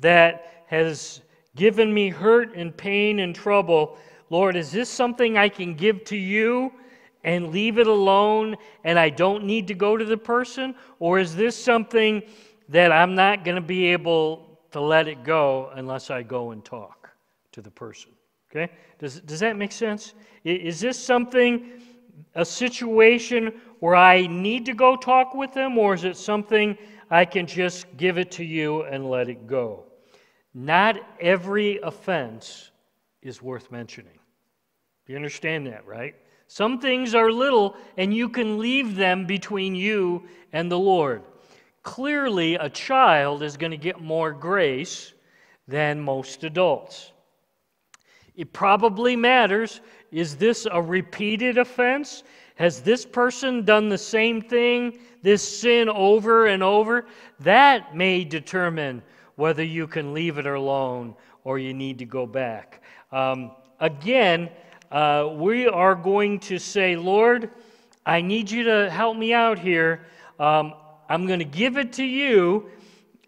[0.00, 1.22] that has
[1.54, 3.98] given me hurt and pain and trouble?
[4.30, 6.72] Lord, is this something I can give to you
[7.24, 10.74] and leave it alone and I don't need to go to the person?
[10.98, 12.22] Or is this something
[12.68, 16.64] that I'm not going to be able to let it go unless I go and
[16.64, 17.10] talk
[17.52, 18.10] to the person.
[18.50, 18.70] Okay?
[18.98, 20.14] Does, does that make sense?
[20.44, 21.80] Is this something,
[22.34, 26.76] a situation where I need to go talk with them, or is it something
[27.10, 29.84] I can just give it to you and let it go?
[30.54, 32.70] Not every offense
[33.26, 34.18] is worth mentioning.
[35.06, 36.14] You understand that, right?
[36.48, 41.22] Some things are little, and you can leave them between you and the Lord.
[41.82, 45.12] Clearly, a child is going to get more grace
[45.68, 47.12] than most adults.
[48.36, 49.80] It probably matters.
[50.12, 52.22] Is this a repeated offense?
[52.56, 57.06] Has this person done the same thing, this sin over and over?
[57.40, 59.02] That may determine
[59.36, 62.82] whether you can leave it alone or you need to go back.
[63.12, 64.50] Um, again,
[64.90, 67.50] uh, we are going to say, Lord,
[68.04, 70.06] I need you to help me out here.
[70.38, 70.74] Um,
[71.08, 72.70] I'm going to give it to you.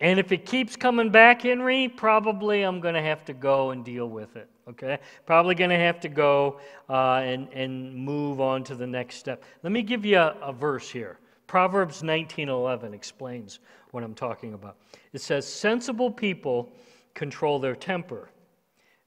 [0.00, 3.84] And if it keeps coming back, Henry, probably I'm going to have to go and
[3.84, 4.48] deal with it.
[4.68, 4.98] Okay?
[5.26, 9.42] Probably going to have to go uh, and, and move on to the next step.
[9.62, 11.18] Let me give you a, a verse here.
[11.48, 13.60] Proverbs 19:11 explains
[13.90, 14.76] what I'm talking about.
[15.14, 16.70] It says, "Sensible people
[17.14, 18.28] control their temper.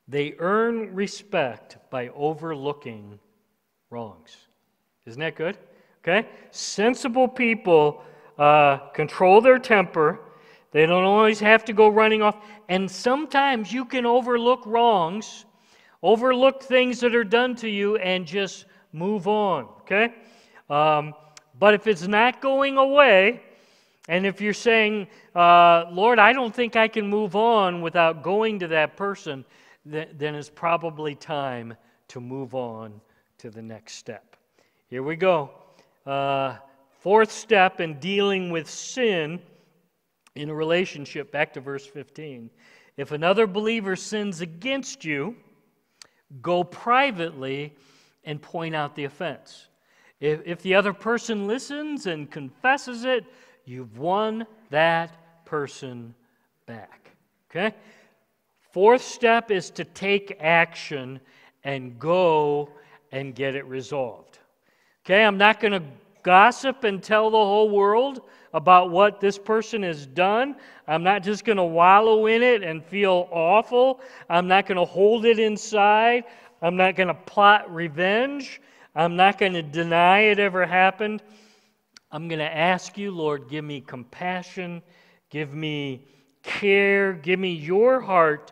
[0.08, 3.20] They earn respect by overlooking
[3.90, 4.48] wrongs."
[5.06, 5.58] Isn't that good?
[6.04, 6.28] Okay?
[6.52, 8.04] Sensible people
[8.38, 10.20] uh, control their temper.
[10.72, 12.38] They don't always have to go running off.
[12.70, 15.46] And sometimes you can overlook wrongs,
[16.02, 19.66] overlook things that are done to you, and just move on.
[19.82, 20.14] Okay?
[20.70, 21.14] Um,
[21.60, 23.42] but if it's not going away,
[24.08, 28.60] and if you're saying, uh, Lord, I don't think I can move on without going
[28.60, 29.46] to that person,
[29.90, 31.76] th- then it's probably time
[32.10, 33.00] to move on
[33.38, 34.36] to the next step.
[34.88, 35.52] Here we go.
[36.06, 36.58] Uh,
[37.00, 39.42] fourth step in dealing with sin
[40.36, 42.50] in a relationship, back to verse 15.
[42.98, 45.36] If another believer sins against you,
[46.42, 47.74] go privately
[48.24, 49.68] and point out the offense.
[50.20, 53.26] If, if the other person listens and confesses it,
[53.66, 56.14] you've won that person
[56.66, 57.12] back.
[57.50, 57.76] Okay?
[58.72, 61.20] Fourth step is to take action
[61.64, 62.70] and go
[63.12, 64.40] and get it resolved.
[65.06, 65.84] Okay, I'm not going to
[66.24, 68.22] gossip and tell the whole world
[68.54, 70.56] about what this person has done.
[70.88, 74.00] I'm not just going to wallow in it and feel awful.
[74.30, 76.24] I'm not going to hold it inside.
[76.62, 78.62] I'm not going to plot revenge.
[78.96, 81.24] I'm not going to deny it ever happened.
[82.12, 84.82] I'm going to ask you, Lord, give me compassion,
[85.30, 86.06] give me
[86.44, 88.52] care, give me your heart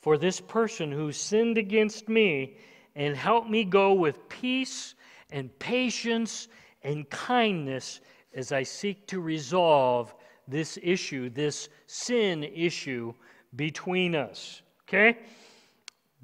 [0.00, 2.56] for this person who sinned against me,
[2.94, 4.94] and help me go with peace
[5.30, 6.48] and patience
[6.82, 8.00] and kindness
[8.34, 10.14] as I seek to resolve
[10.48, 13.14] this issue, this sin issue
[13.56, 14.62] between us.
[14.88, 15.18] Okay?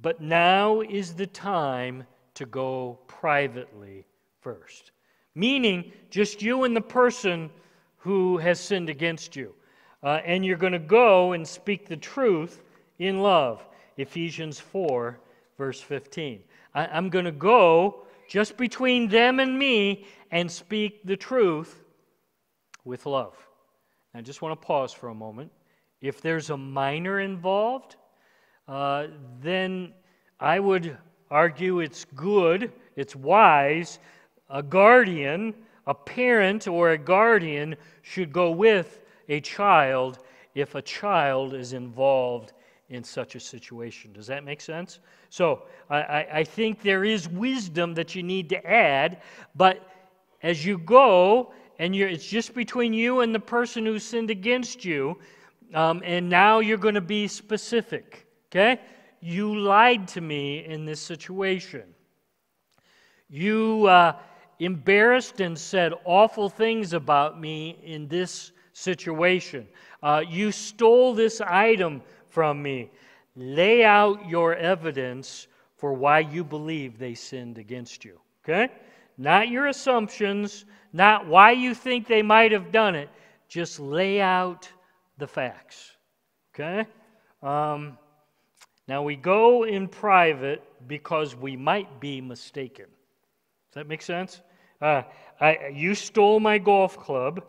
[0.00, 4.04] But now is the time to go privately
[4.40, 4.90] first.
[5.34, 7.50] Meaning, just you and the person
[7.98, 9.54] who has sinned against you.
[10.02, 12.62] Uh, and you're going to go and speak the truth
[12.98, 13.66] in love.
[13.96, 15.18] Ephesians 4,
[15.58, 16.40] verse 15.
[16.74, 21.84] I, I'm going to go just between them and me and speak the truth
[22.84, 23.36] with love.
[24.14, 25.50] I just want to pause for a moment.
[26.00, 27.96] If there's a minor involved,
[28.68, 29.08] uh,
[29.40, 29.92] then
[30.40, 30.96] I would
[31.30, 33.98] argue it's good, it's wise.
[34.48, 35.54] A guardian,
[35.86, 40.18] a parent, or a guardian should go with a child
[40.54, 42.52] if a child is involved
[42.88, 44.12] in such a situation.
[44.12, 45.00] Does that make sense?
[45.28, 49.22] So I, I think there is wisdom that you need to add,
[49.54, 49.90] but
[50.42, 55.18] as you go, and it's just between you and the person who sinned against you,
[55.74, 58.80] um, and now you're going to be specific, okay?
[59.20, 61.82] You lied to me in this situation.
[63.28, 64.12] You uh,
[64.60, 69.66] embarrassed and said awful things about me in this situation.
[70.02, 72.02] Uh, you stole this item
[72.36, 72.90] from me.
[73.34, 75.46] Lay out your evidence
[75.78, 78.20] for why you believe they sinned against you.
[78.44, 78.70] Okay?
[79.16, 83.08] Not your assumptions, not why you think they might have done it.
[83.48, 84.68] Just lay out
[85.16, 85.92] the facts.
[86.54, 86.84] Okay?
[87.42, 87.96] Um,
[88.86, 92.84] now we go in private because we might be mistaken.
[93.70, 94.42] Does that make sense?
[94.82, 95.04] Uh,
[95.40, 97.42] I, you stole my golf club,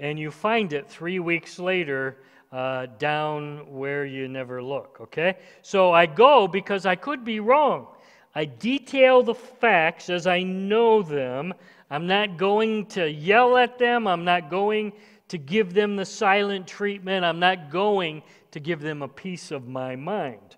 [0.00, 2.16] and you find it three weeks later
[2.52, 5.38] uh, down where you never look, okay?
[5.62, 7.86] So I go because I could be wrong.
[8.34, 11.54] I detail the facts as I know them.
[11.90, 14.06] I'm not going to yell at them.
[14.06, 14.92] I'm not going
[15.28, 17.24] to give them the silent treatment.
[17.24, 20.56] I'm not going to give them a piece of my mind.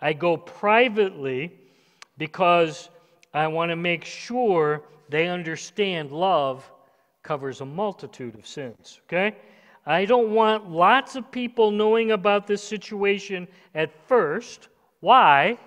[0.00, 1.52] I go privately
[2.18, 2.88] because
[3.34, 6.70] I want to make sure they understand love
[7.22, 9.36] covers a multitude of sins, okay?
[9.84, 14.68] I don't want lots of people knowing about this situation at first.
[15.00, 15.58] Why?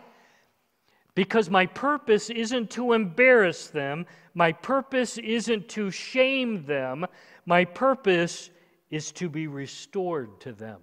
[1.16, 7.06] Because my purpose isn't to embarrass them, my purpose isn't to shame them,
[7.46, 8.50] my purpose
[8.90, 10.80] is to be restored to them.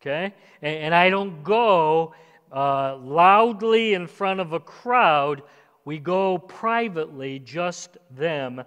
[0.00, 0.34] Okay?
[0.62, 2.14] And, and I don't go
[2.52, 5.42] uh, loudly in front of a crowd,
[5.84, 8.62] we go privately, just them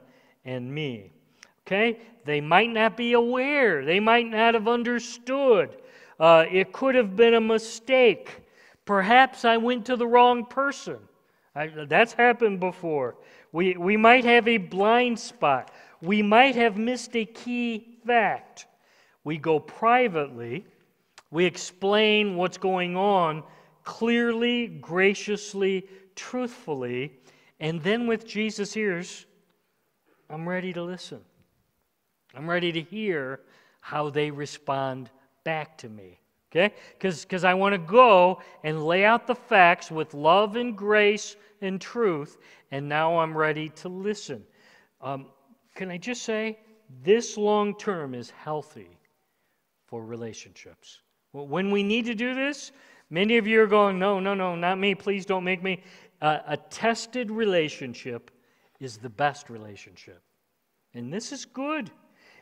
[0.46, 1.12] and me.
[1.66, 2.00] Okay?
[2.26, 5.78] They might not be aware, they might not have understood.
[6.20, 8.42] Uh, it could have been a mistake.
[8.86, 10.98] Perhaps I went to the wrong person.
[11.56, 13.16] I, that's happened before.
[13.52, 15.72] We, we might have a blind spot.
[16.02, 18.68] We might have missed a key fact.
[19.24, 20.66] We go privately,
[21.32, 23.44] we explain what's going on
[23.84, 27.14] clearly, graciously, truthfully,
[27.60, 29.26] and then with Jesus' ears,
[30.30, 31.22] I'm ready to listen.
[32.34, 33.42] I'm ready to hear
[33.82, 35.10] how they respond
[35.44, 36.20] back to me.
[36.52, 36.74] Okay?
[37.00, 41.82] Because I want to go and lay out the facts with love and grace and
[41.82, 42.38] truth,
[42.72, 44.44] and now I'm ready to listen.
[45.02, 45.28] Um,
[45.76, 46.60] can I just say,
[47.04, 48.98] this long term is healthy
[49.88, 51.02] for relationships.
[51.32, 52.72] When we need to do this,
[53.10, 55.82] many of you are going, no, no, no, not me, please don't make me.
[56.22, 58.30] Uh, a tested relationship
[58.80, 60.22] is the best relationship.
[60.94, 61.90] And this is good.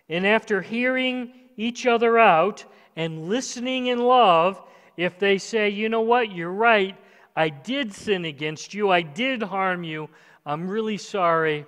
[0.09, 4.61] And after hearing each other out and listening in love,
[4.97, 6.95] if they say, you know what, you're right,
[7.35, 10.09] I did sin against you, I did harm you,
[10.45, 11.65] I'm really sorry,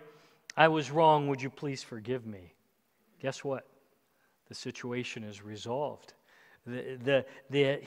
[0.57, 2.53] I was wrong, would you please forgive me?
[3.21, 3.65] Guess what?
[4.49, 6.13] The situation is resolved.
[6.67, 7.81] The, the, the,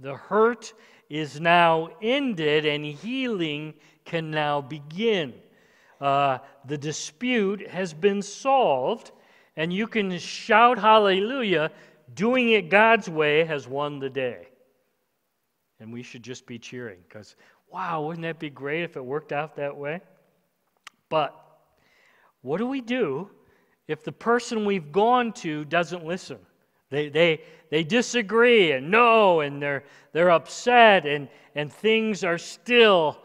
[0.00, 0.74] the hurt
[1.08, 3.74] is now ended and healing
[4.04, 5.34] can now begin.
[6.00, 9.12] Uh, the dispute has been solved
[9.58, 11.72] and you can shout hallelujah,
[12.14, 14.46] doing it God's way has won the day.
[15.80, 17.34] And we should just be cheering because,
[17.70, 20.00] wow, wouldn't that be great if it worked out that way?
[21.08, 21.34] But
[22.42, 23.30] what do we do
[23.88, 26.38] if the person we've gone to doesn't listen?
[26.90, 29.82] They, they, they disagree and no, and they're,
[30.12, 33.18] they're upset, and, and things are still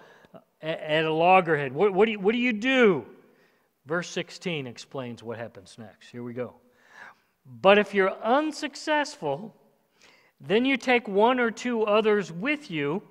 [0.64, 1.74] at, a loggerhead.
[1.74, 3.06] What, what, do you, what do you do?
[3.86, 6.10] Verse 16 explains what happens next.
[6.10, 6.54] Here we go.
[7.46, 9.54] But if you're unsuccessful,
[10.40, 13.04] then you take one or two others with you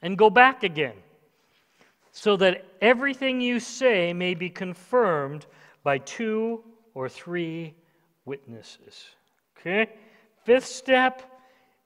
[0.00, 0.96] and go back again,
[2.10, 5.46] so that everything you say may be confirmed
[5.84, 6.62] by two
[6.94, 7.74] or three
[8.24, 9.04] witnesses.
[9.58, 9.90] Okay?
[10.44, 11.22] Fifth step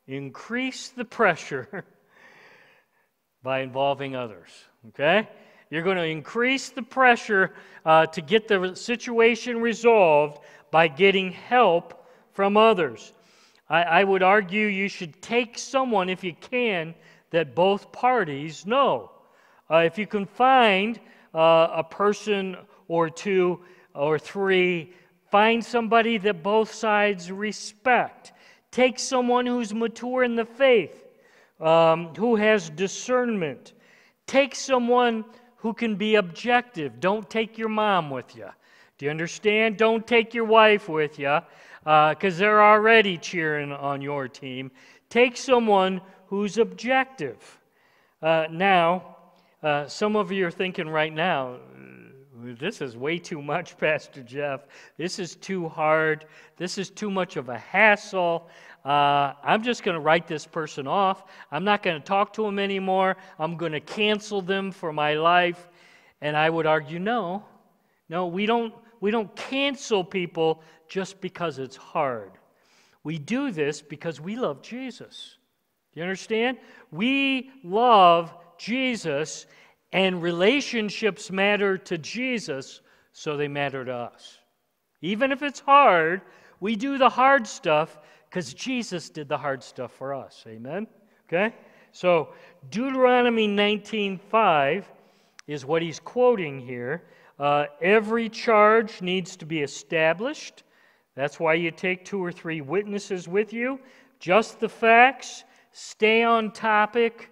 [0.07, 1.85] increase the pressure
[3.43, 4.49] by involving others.
[4.89, 5.29] Okay?
[5.71, 7.55] You're going to increase the pressure
[7.85, 10.39] uh, to get the situation resolved
[10.71, 13.13] by getting help from others.
[13.69, 16.95] I, I would argue you should take someone, if you can,
[17.31, 19.11] that both parties know.
[19.69, 21.01] Uh, if you can find
[21.35, 22.57] uh, a person
[22.87, 23.61] or two
[23.95, 24.93] or three,
[25.31, 28.33] find somebody that both sides respect.
[28.71, 31.05] Take someone who's mature in the faith,
[31.61, 33.73] um, who has discernment.
[34.27, 35.25] Take someone
[35.67, 37.01] who can be objective.
[37.01, 38.47] Don't take your mom with you.
[38.99, 39.77] Do you understand?
[39.77, 41.41] Don't take your wife with you
[41.81, 44.71] because uh, they're already cheering on your team.
[45.11, 47.59] Take someone who's objective.
[48.23, 49.17] Uh, now,
[49.61, 51.57] uh, some of you are thinking right now,
[52.61, 54.69] this is way too much, Pastor Jeff.
[54.97, 56.27] This is too hard.
[56.59, 58.49] This is too much of a hassle.
[58.87, 61.25] Uh, I'm just going to write this person off.
[61.51, 63.17] I'm not going to talk to them anymore.
[63.37, 65.69] I'm going to cancel them for my life.
[66.21, 67.45] And I would argue, no,
[68.09, 72.31] no, we don't, we don't cancel people just because it's hard.
[73.03, 75.39] We do this because we love Jesus.
[75.93, 76.59] Do you understand?
[76.93, 79.47] We love Jesus,
[79.93, 82.83] and relationships matter to Jesus,
[83.13, 84.39] so they matter to us.
[85.03, 86.23] Even if it's hard,
[86.61, 87.99] we do the hard stuff
[88.37, 90.45] because Jesus did the hard stuff for us.
[90.47, 90.87] Amen?
[91.27, 91.55] Okay?
[91.93, 92.35] So,
[92.69, 94.85] Deuteronomy 19:5
[95.47, 97.05] is what he's quoting here.
[97.39, 100.65] Uh, every charge needs to be established.
[101.15, 103.81] That's why you take two or three witnesses with you.
[104.19, 107.31] Just the facts, stay on topic,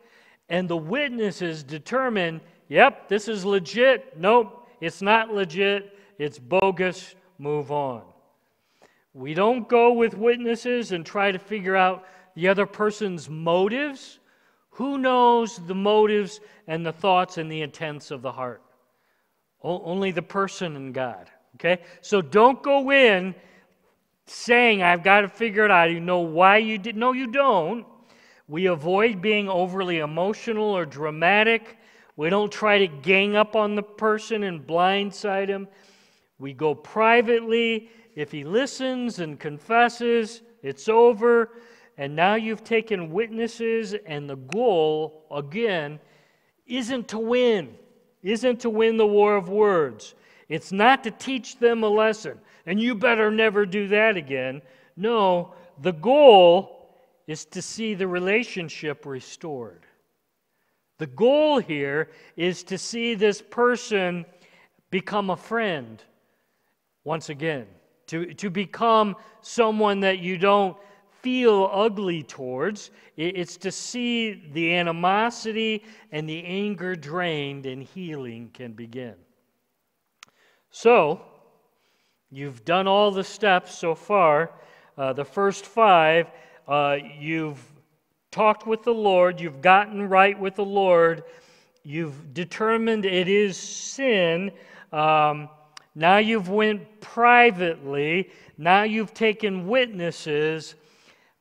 [0.48, 4.18] and the witnesses determine yep, this is legit.
[4.18, 5.98] Nope, it's not legit.
[6.18, 7.14] It's bogus.
[7.36, 8.13] Move on.
[9.14, 12.04] We don't go with witnesses and try to figure out
[12.34, 14.18] the other person's motives.
[14.70, 18.60] Who knows the motives and the thoughts and the intents of the heart?
[19.62, 21.30] O- only the person and God.
[21.54, 21.80] Okay?
[22.00, 23.36] So don't go in
[24.26, 25.92] saying, I've got to figure it out.
[25.92, 26.96] You know why you did.
[26.96, 27.86] No, you don't.
[28.48, 31.78] We avoid being overly emotional or dramatic.
[32.16, 35.68] We don't try to gang up on the person and blindside him.
[36.38, 37.90] We go privately.
[38.14, 41.50] If he listens and confesses, it's over.
[41.96, 46.00] And now you've taken witnesses, and the goal, again,
[46.66, 47.76] isn't to win,
[48.22, 50.14] isn't to win the war of words.
[50.48, 54.60] It's not to teach them a lesson, and you better never do that again.
[54.96, 56.90] No, the goal
[57.26, 59.86] is to see the relationship restored.
[60.98, 64.26] The goal here is to see this person
[64.90, 66.02] become a friend
[67.04, 67.66] once again,
[68.06, 70.76] to, to become someone that you don't
[71.22, 72.90] feel ugly towards.
[73.16, 79.14] It's to see the animosity and the anger drained and healing can begin.
[80.70, 81.22] So,
[82.30, 84.50] you've done all the steps so far.
[84.98, 86.30] Uh, the first five,
[86.68, 87.62] uh, you've
[88.30, 91.24] talked with the Lord, you've gotten right with the Lord,
[91.84, 94.50] you've determined it is sin.
[94.92, 95.48] Um,
[95.94, 98.30] now you've went privately.
[98.58, 100.74] Now you've taken witnesses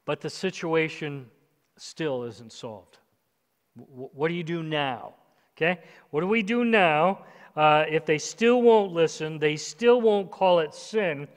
[0.05, 1.29] but the situation
[1.77, 2.97] still isn't solved.
[3.75, 5.13] what do you do now?
[5.55, 5.79] Okay?
[6.11, 7.25] What do we do now
[7.55, 11.27] uh, if they still won't listen, they still won't call it sin,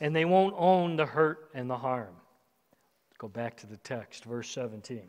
[0.00, 2.14] and they won't own the hurt and the harm?
[3.18, 5.02] Go back to the text, verse 17.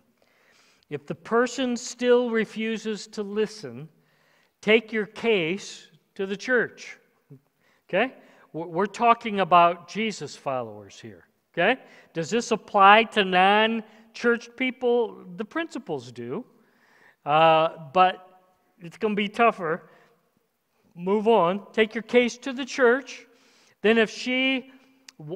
[0.89, 3.88] If the person still refuses to listen,
[4.62, 6.97] take your case to the church.
[7.94, 8.14] Okay?
[8.54, 11.26] We're talking about Jesus followers here.
[11.54, 11.82] Okay?
[12.14, 13.84] Does this apply to non
[14.14, 15.24] church people?
[15.36, 16.46] The principles do.
[17.26, 18.42] Uh, but
[18.80, 19.89] it's going to be tougher.
[20.96, 21.66] Move on.
[21.74, 23.26] Take your case to the church.
[23.82, 24.72] Then, if she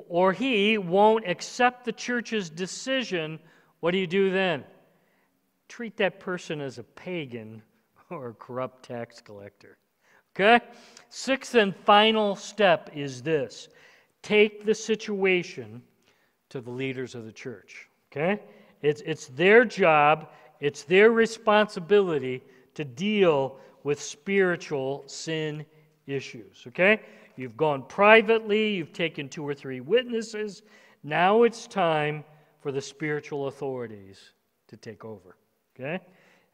[0.08, 3.39] or he won't accept the church's decision,
[3.82, 4.64] what do you do then?
[5.68, 7.62] Treat that person as a pagan
[8.10, 9.78] or a corrupt tax collector.
[10.36, 10.63] Okay?
[11.09, 13.69] Sixth and final step is this
[14.21, 15.81] take the situation
[16.49, 17.89] to the leaders of the church.
[18.11, 18.41] Okay?
[18.81, 20.29] It's, it's their job,
[20.59, 25.65] it's their responsibility to deal with spiritual sin
[26.07, 26.63] issues.
[26.67, 27.01] Okay?
[27.38, 30.63] You've gone privately, you've taken two or three witnesses.
[31.03, 32.23] Now it's time
[32.59, 34.31] for the spiritual authorities
[34.67, 35.38] to take over.
[35.75, 35.99] Okay?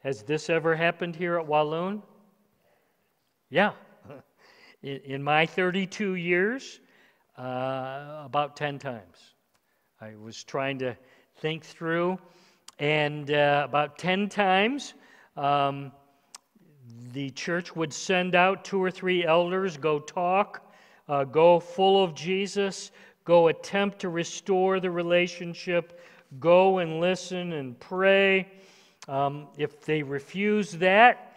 [0.00, 2.02] Has this ever happened here at Walloon?
[3.52, 3.72] Yeah.
[4.82, 6.80] In, in my 32 years,
[7.36, 9.34] uh, about 10 times.
[10.00, 10.96] I was trying to
[11.36, 12.18] think through,
[12.78, 14.94] and uh, about 10 times,
[15.36, 15.92] um,
[17.12, 20.72] the church would send out two or three elders, go talk,
[21.06, 22.90] uh, go full of Jesus,
[23.24, 26.00] go attempt to restore the relationship,
[26.40, 28.50] go and listen and pray.
[29.08, 31.31] Um, if they refuse that,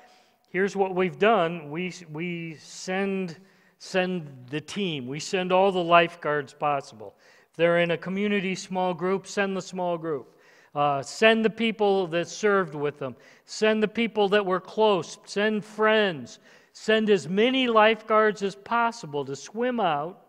[0.55, 3.35] here's what we've done we, we send,
[3.77, 7.13] send the team, we send all the lifeguards possible
[7.51, 10.39] If they're in a community small group, send the small group.
[10.73, 13.17] Uh, send the people that served with them.
[13.43, 15.17] Send the people that were close.
[15.25, 16.39] Send friends.
[16.71, 20.21] Send as many lifeguards as possible to swim out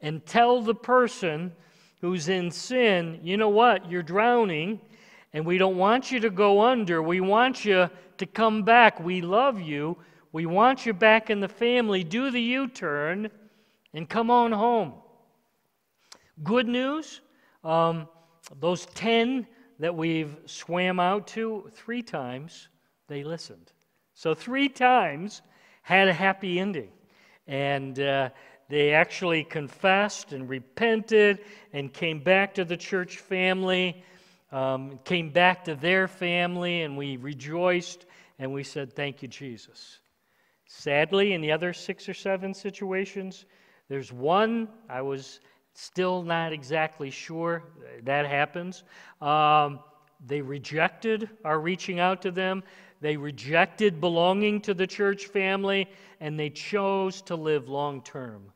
[0.00, 1.50] and tell the person
[2.00, 4.80] who's in sin, you know what, you're drowning,
[5.36, 7.02] and we don't want you to go under.
[7.02, 8.98] We want you to come back.
[8.98, 9.98] We love you.
[10.32, 12.02] We want you back in the family.
[12.04, 13.30] Do the U turn
[13.92, 14.94] and come on home.
[16.42, 17.20] Good news
[17.64, 18.08] um,
[18.60, 19.46] those 10
[19.78, 22.68] that we've swam out to, three times
[23.06, 23.72] they listened.
[24.14, 25.42] So, three times
[25.82, 26.88] had a happy ending.
[27.46, 28.30] And uh,
[28.70, 31.40] they actually confessed and repented
[31.74, 34.02] and came back to the church family,
[34.56, 38.06] um, came back to their family, and we rejoiced
[38.38, 39.98] and we said, Thank you, Jesus.
[40.66, 43.46] Sadly, in the other six or seven situations,
[43.88, 45.40] there's one I was
[45.78, 47.62] Still not exactly sure
[48.04, 48.82] that happens.
[49.20, 49.80] Um,
[50.26, 52.64] they rejected our reaching out to them.
[53.02, 55.86] They rejected belonging to the church family,
[56.18, 58.54] and they chose to live long term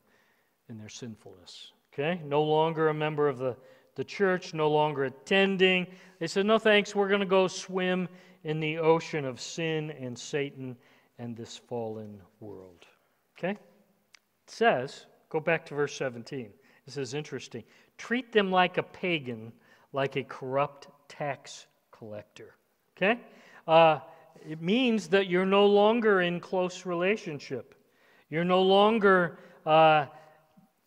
[0.67, 1.73] in their sinfulness.
[1.93, 2.19] Okay?
[2.25, 3.55] No longer a member of the,
[4.01, 5.85] the church, no longer attending.
[6.17, 8.09] They said, No thanks, we're going to go swim
[8.43, 10.75] in the ocean of sin and Satan
[11.19, 12.87] and this fallen world.
[13.37, 13.51] Okay?
[13.51, 13.59] It
[14.47, 16.49] says, go back to verse 17.
[16.87, 17.63] This is interesting.
[17.99, 19.53] treat them like a pagan,
[19.93, 22.55] like a corrupt tax collector.
[22.97, 23.19] Okay?
[23.67, 23.99] Uh,
[24.49, 27.75] it means that you're no longer in close relationship.
[28.31, 30.07] You're no longer uh,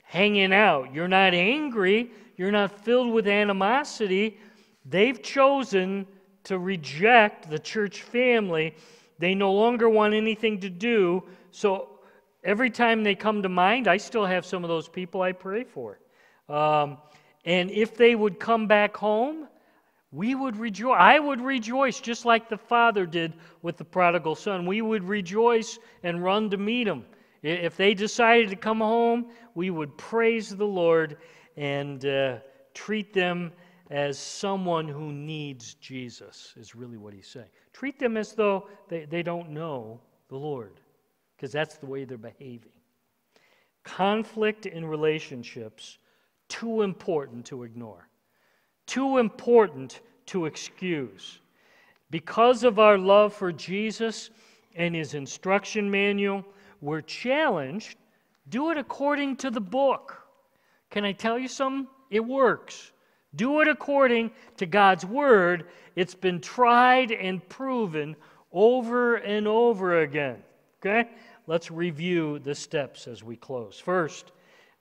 [0.02, 0.92] hanging out.
[0.92, 2.10] You're not angry.
[2.36, 4.38] You're not filled with animosity.
[4.84, 6.06] They've chosen
[6.44, 8.74] to reject the church family.
[9.18, 11.24] They no longer want anything to do.
[11.50, 12.00] So
[12.42, 15.64] every time they come to mind, I still have some of those people I pray
[15.64, 15.98] for.
[16.48, 16.98] Um,
[17.44, 19.48] and if they would come back home,
[20.10, 20.96] we would rejoice.
[20.98, 24.66] I would rejoice just like the father did with the prodigal son.
[24.66, 27.04] We would rejoice and run to meet him.
[27.42, 31.18] If they decided to come home, we would praise the Lord
[31.56, 32.38] and uh,
[32.74, 33.52] treat them
[33.90, 37.48] as someone who needs Jesus, is really what he's saying.
[37.72, 40.80] Treat them as though they, they don't know the Lord,
[41.36, 42.72] because that's the way they're behaving.
[43.82, 45.98] Conflict in relationships,
[46.48, 48.08] too important to ignore,
[48.86, 51.40] too important to excuse.
[52.10, 54.30] Because of our love for Jesus
[54.74, 56.44] and his instruction manual,
[56.80, 57.98] we're challenged
[58.48, 60.23] do it according to the book.
[60.94, 61.88] Can I tell you something?
[62.08, 62.92] It works.
[63.34, 65.66] Do it according to God's word.
[65.96, 68.14] It's been tried and proven
[68.52, 70.40] over and over again.
[70.78, 71.10] Okay?
[71.48, 73.76] Let's review the steps as we close.
[73.80, 74.30] First,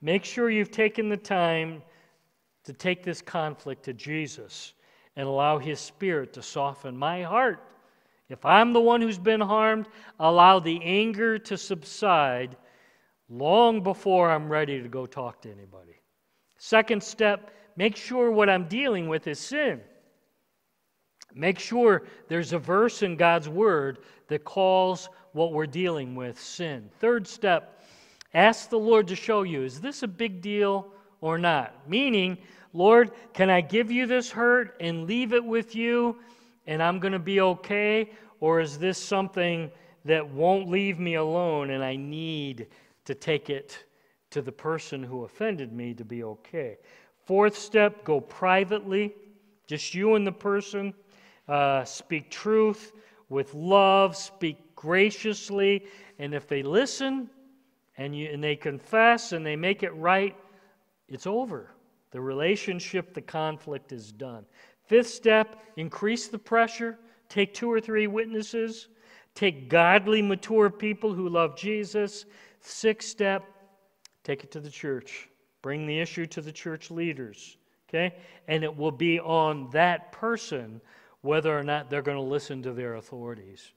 [0.02, 1.82] make sure you've taken the time
[2.62, 4.74] to take this conflict to Jesus
[5.16, 7.58] and allow His Spirit to soften my heart.
[8.28, 9.88] If I'm the one who's been harmed,
[10.20, 12.56] allow the anger to subside
[13.28, 15.98] long before I'm ready to go talk to anybody.
[16.64, 19.82] Second step, make sure what I'm dealing with is sin.
[21.34, 23.98] Make sure there's a verse in God's Word
[24.28, 26.88] that calls what we're dealing with sin.
[27.00, 27.82] Third step,
[28.32, 30.90] ask the Lord to show you is this a big deal
[31.20, 31.86] or not?
[31.86, 32.38] Meaning,
[32.72, 36.16] Lord, can I give you this hurt and leave it with you
[36.66, 38.10] and I'm going to be okay?
[38.40, 39.70] Or is this something
[40.06, 42.68] that won't leave me alone and I need
[43.04, 43.84] to take it
[44.34, 46.76] to the person who offended me to be okay?
[47.24, 49.14] Fourth step, go privately,
[49.68, 50.92] just you and the person.
[51.46, 52.92] Uh, speak truth
[53.28, 55.86] with love, speak graciously,
[56.18, 57.30] and if they listen
[57.96, 60.36] and, you, and they confess and they make it right,
[61.08, 61.70] it's over.
[62.10, 64.44] The relationship, the conflict is done.
[64.86, 66.98] Fifth step, increase the pressure.
[67.28, 68.88] Take two or three witnesses.
[69.36, 72.24] Take godly, mature people who love Jesus.
[72.60, 73.44] Sixth step,
[74.24, 75.28] take it to the church.
[75.62, 77.56] Bring the issue to the church leaders,
[77.88, 78.16] okay?
[78.48, 80.80] And it will be on that person
[81.20, 83.72] whether or not they're going to listen to their authorities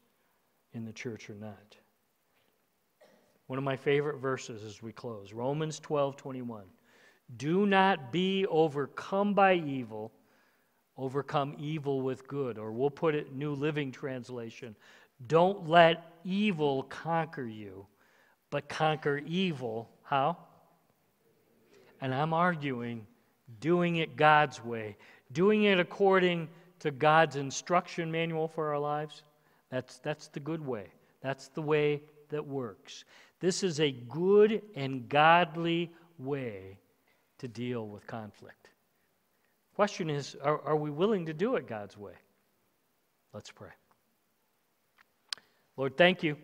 [0.73, 1.77] in the church or not.
[3.47, 6.63] One of my favorite verses as we close Romans 12 21.
[7.35, 10.11] Do not be overcome by evil,
[10.97, 12.57] overcome evil with good.
[12.57, 14.75] Or we'll put it New Living Translation.
[15.27, 17.85] Don't let evil conquer you,
[18.49, 19.89] but conquer evil.
[20.07, 20.37] How?
[21.99, 23.05] And I'm arguing
[23.59, 24.95] doing it God's way,
[25.33, 26.47] doing it according
[26.79, 29.23] to God's instruction manual for our lives.
[29.69, 30.85] That's, that's the good way.
[31.21, 33.03] That's the way that works.
[33.41, 36.79] This is a good and godly way
[37.39, 38.69] to deal with conflict.
[39.75, 42.13] Question is are, are we willing to do it God's way?
[43.33, 43.71] Let's pray.
[45.75, 46.37] Lord, thank you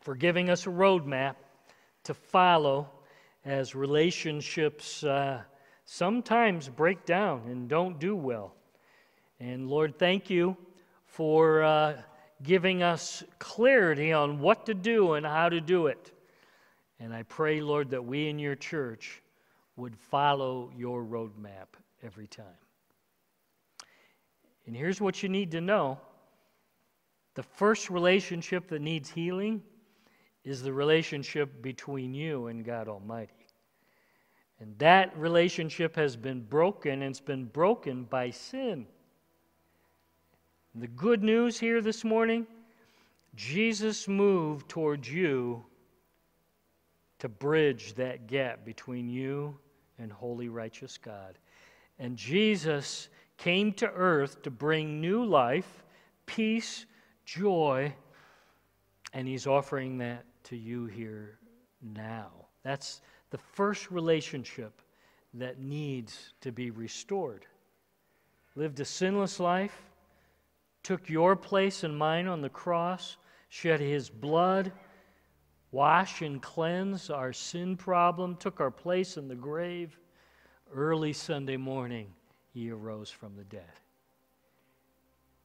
[0.00, 1.36] for giving us a roadmap
[2.04, 2.88] to follow
[3.44, 5.42] as relationships uh,
[5.84, 8.54] sometimes break down and don't do well.
[9.40, 10.56] And Lord, thank you
[11.06, 12.02] for uh,
[12.42, 16.12] giving us clarity on what to do and how to do it.
[17.00, 19.22] And I pray, Lord, that we in your church
[19.76, 22.44] would follow your roadmap every time.
[24.66, 25.98] And here's what you need to know
[27.34, 29.60] the first relationship that needs healing
[30.44, 33.32] is the relationship between you and God Almighty.
[34.60, 38.86] And that relationship has been broken, and it's been broken by sin.
[40.74, 42.46] The good news here this morning
[43.36, 45.64] Jesus moved towards you
[47.18, 49.56] to bridge that gap between you
[49.98, 51.38] and holy, righteous God.
[51.98, 55.84] And Jesus came to earth to bring new life,
[56.26, 56.86] peace,
[57.24, 57.92] joy,
[59.12, 61.38] and He's offering that to you here
[61.82, 62.30] now.
[62.62, 64.80] That's the first relationship
[65.34, 67.44] that needs to be restored.
[68.56, 69.82] Lived a sinless life,
[70.82, 73.16] took your place and mine on the cross,
[73.48, 74.72] shed his blood,
[75.72, 79.98] wash and cleanse our sin problem, took our place in the grave,
[80.72, 82.06] early Sunday morning,
[82.52, 83.62] he arose from the dead.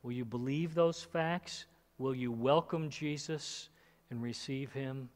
[0.04, 1.66] Will you believe those facts?
[1.98, 3.70] Will you welcome Jesus
[4.10, 5.10] and receive him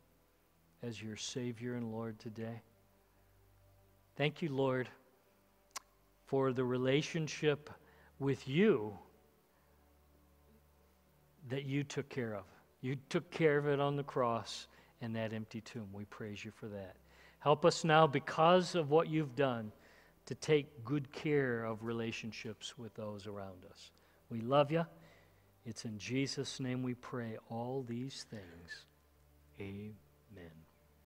[0.81, 2.61] as your Savior and Lord today?
[4.15, 4.89] Thank you, Lord,
[6.25, 7.69] for the relationship
[8.19, 8.97] with you
[11.49, 12.43] that you took care of.
[12.81, 14.67] You took care of it on the cross
[15.01, 15.87] and that empty tomb.
[15.91, 16.95] We praise you for that.
[17.39, 19.71] Help us now, because of what you've done,
[20.25, 23.91] to take good care of relationships with those around us.
[24.29, 24.85] We love you.
[25.65, 28.85] It's in Jesus' name we pray all these things.
[29.59, 30.51] Amen.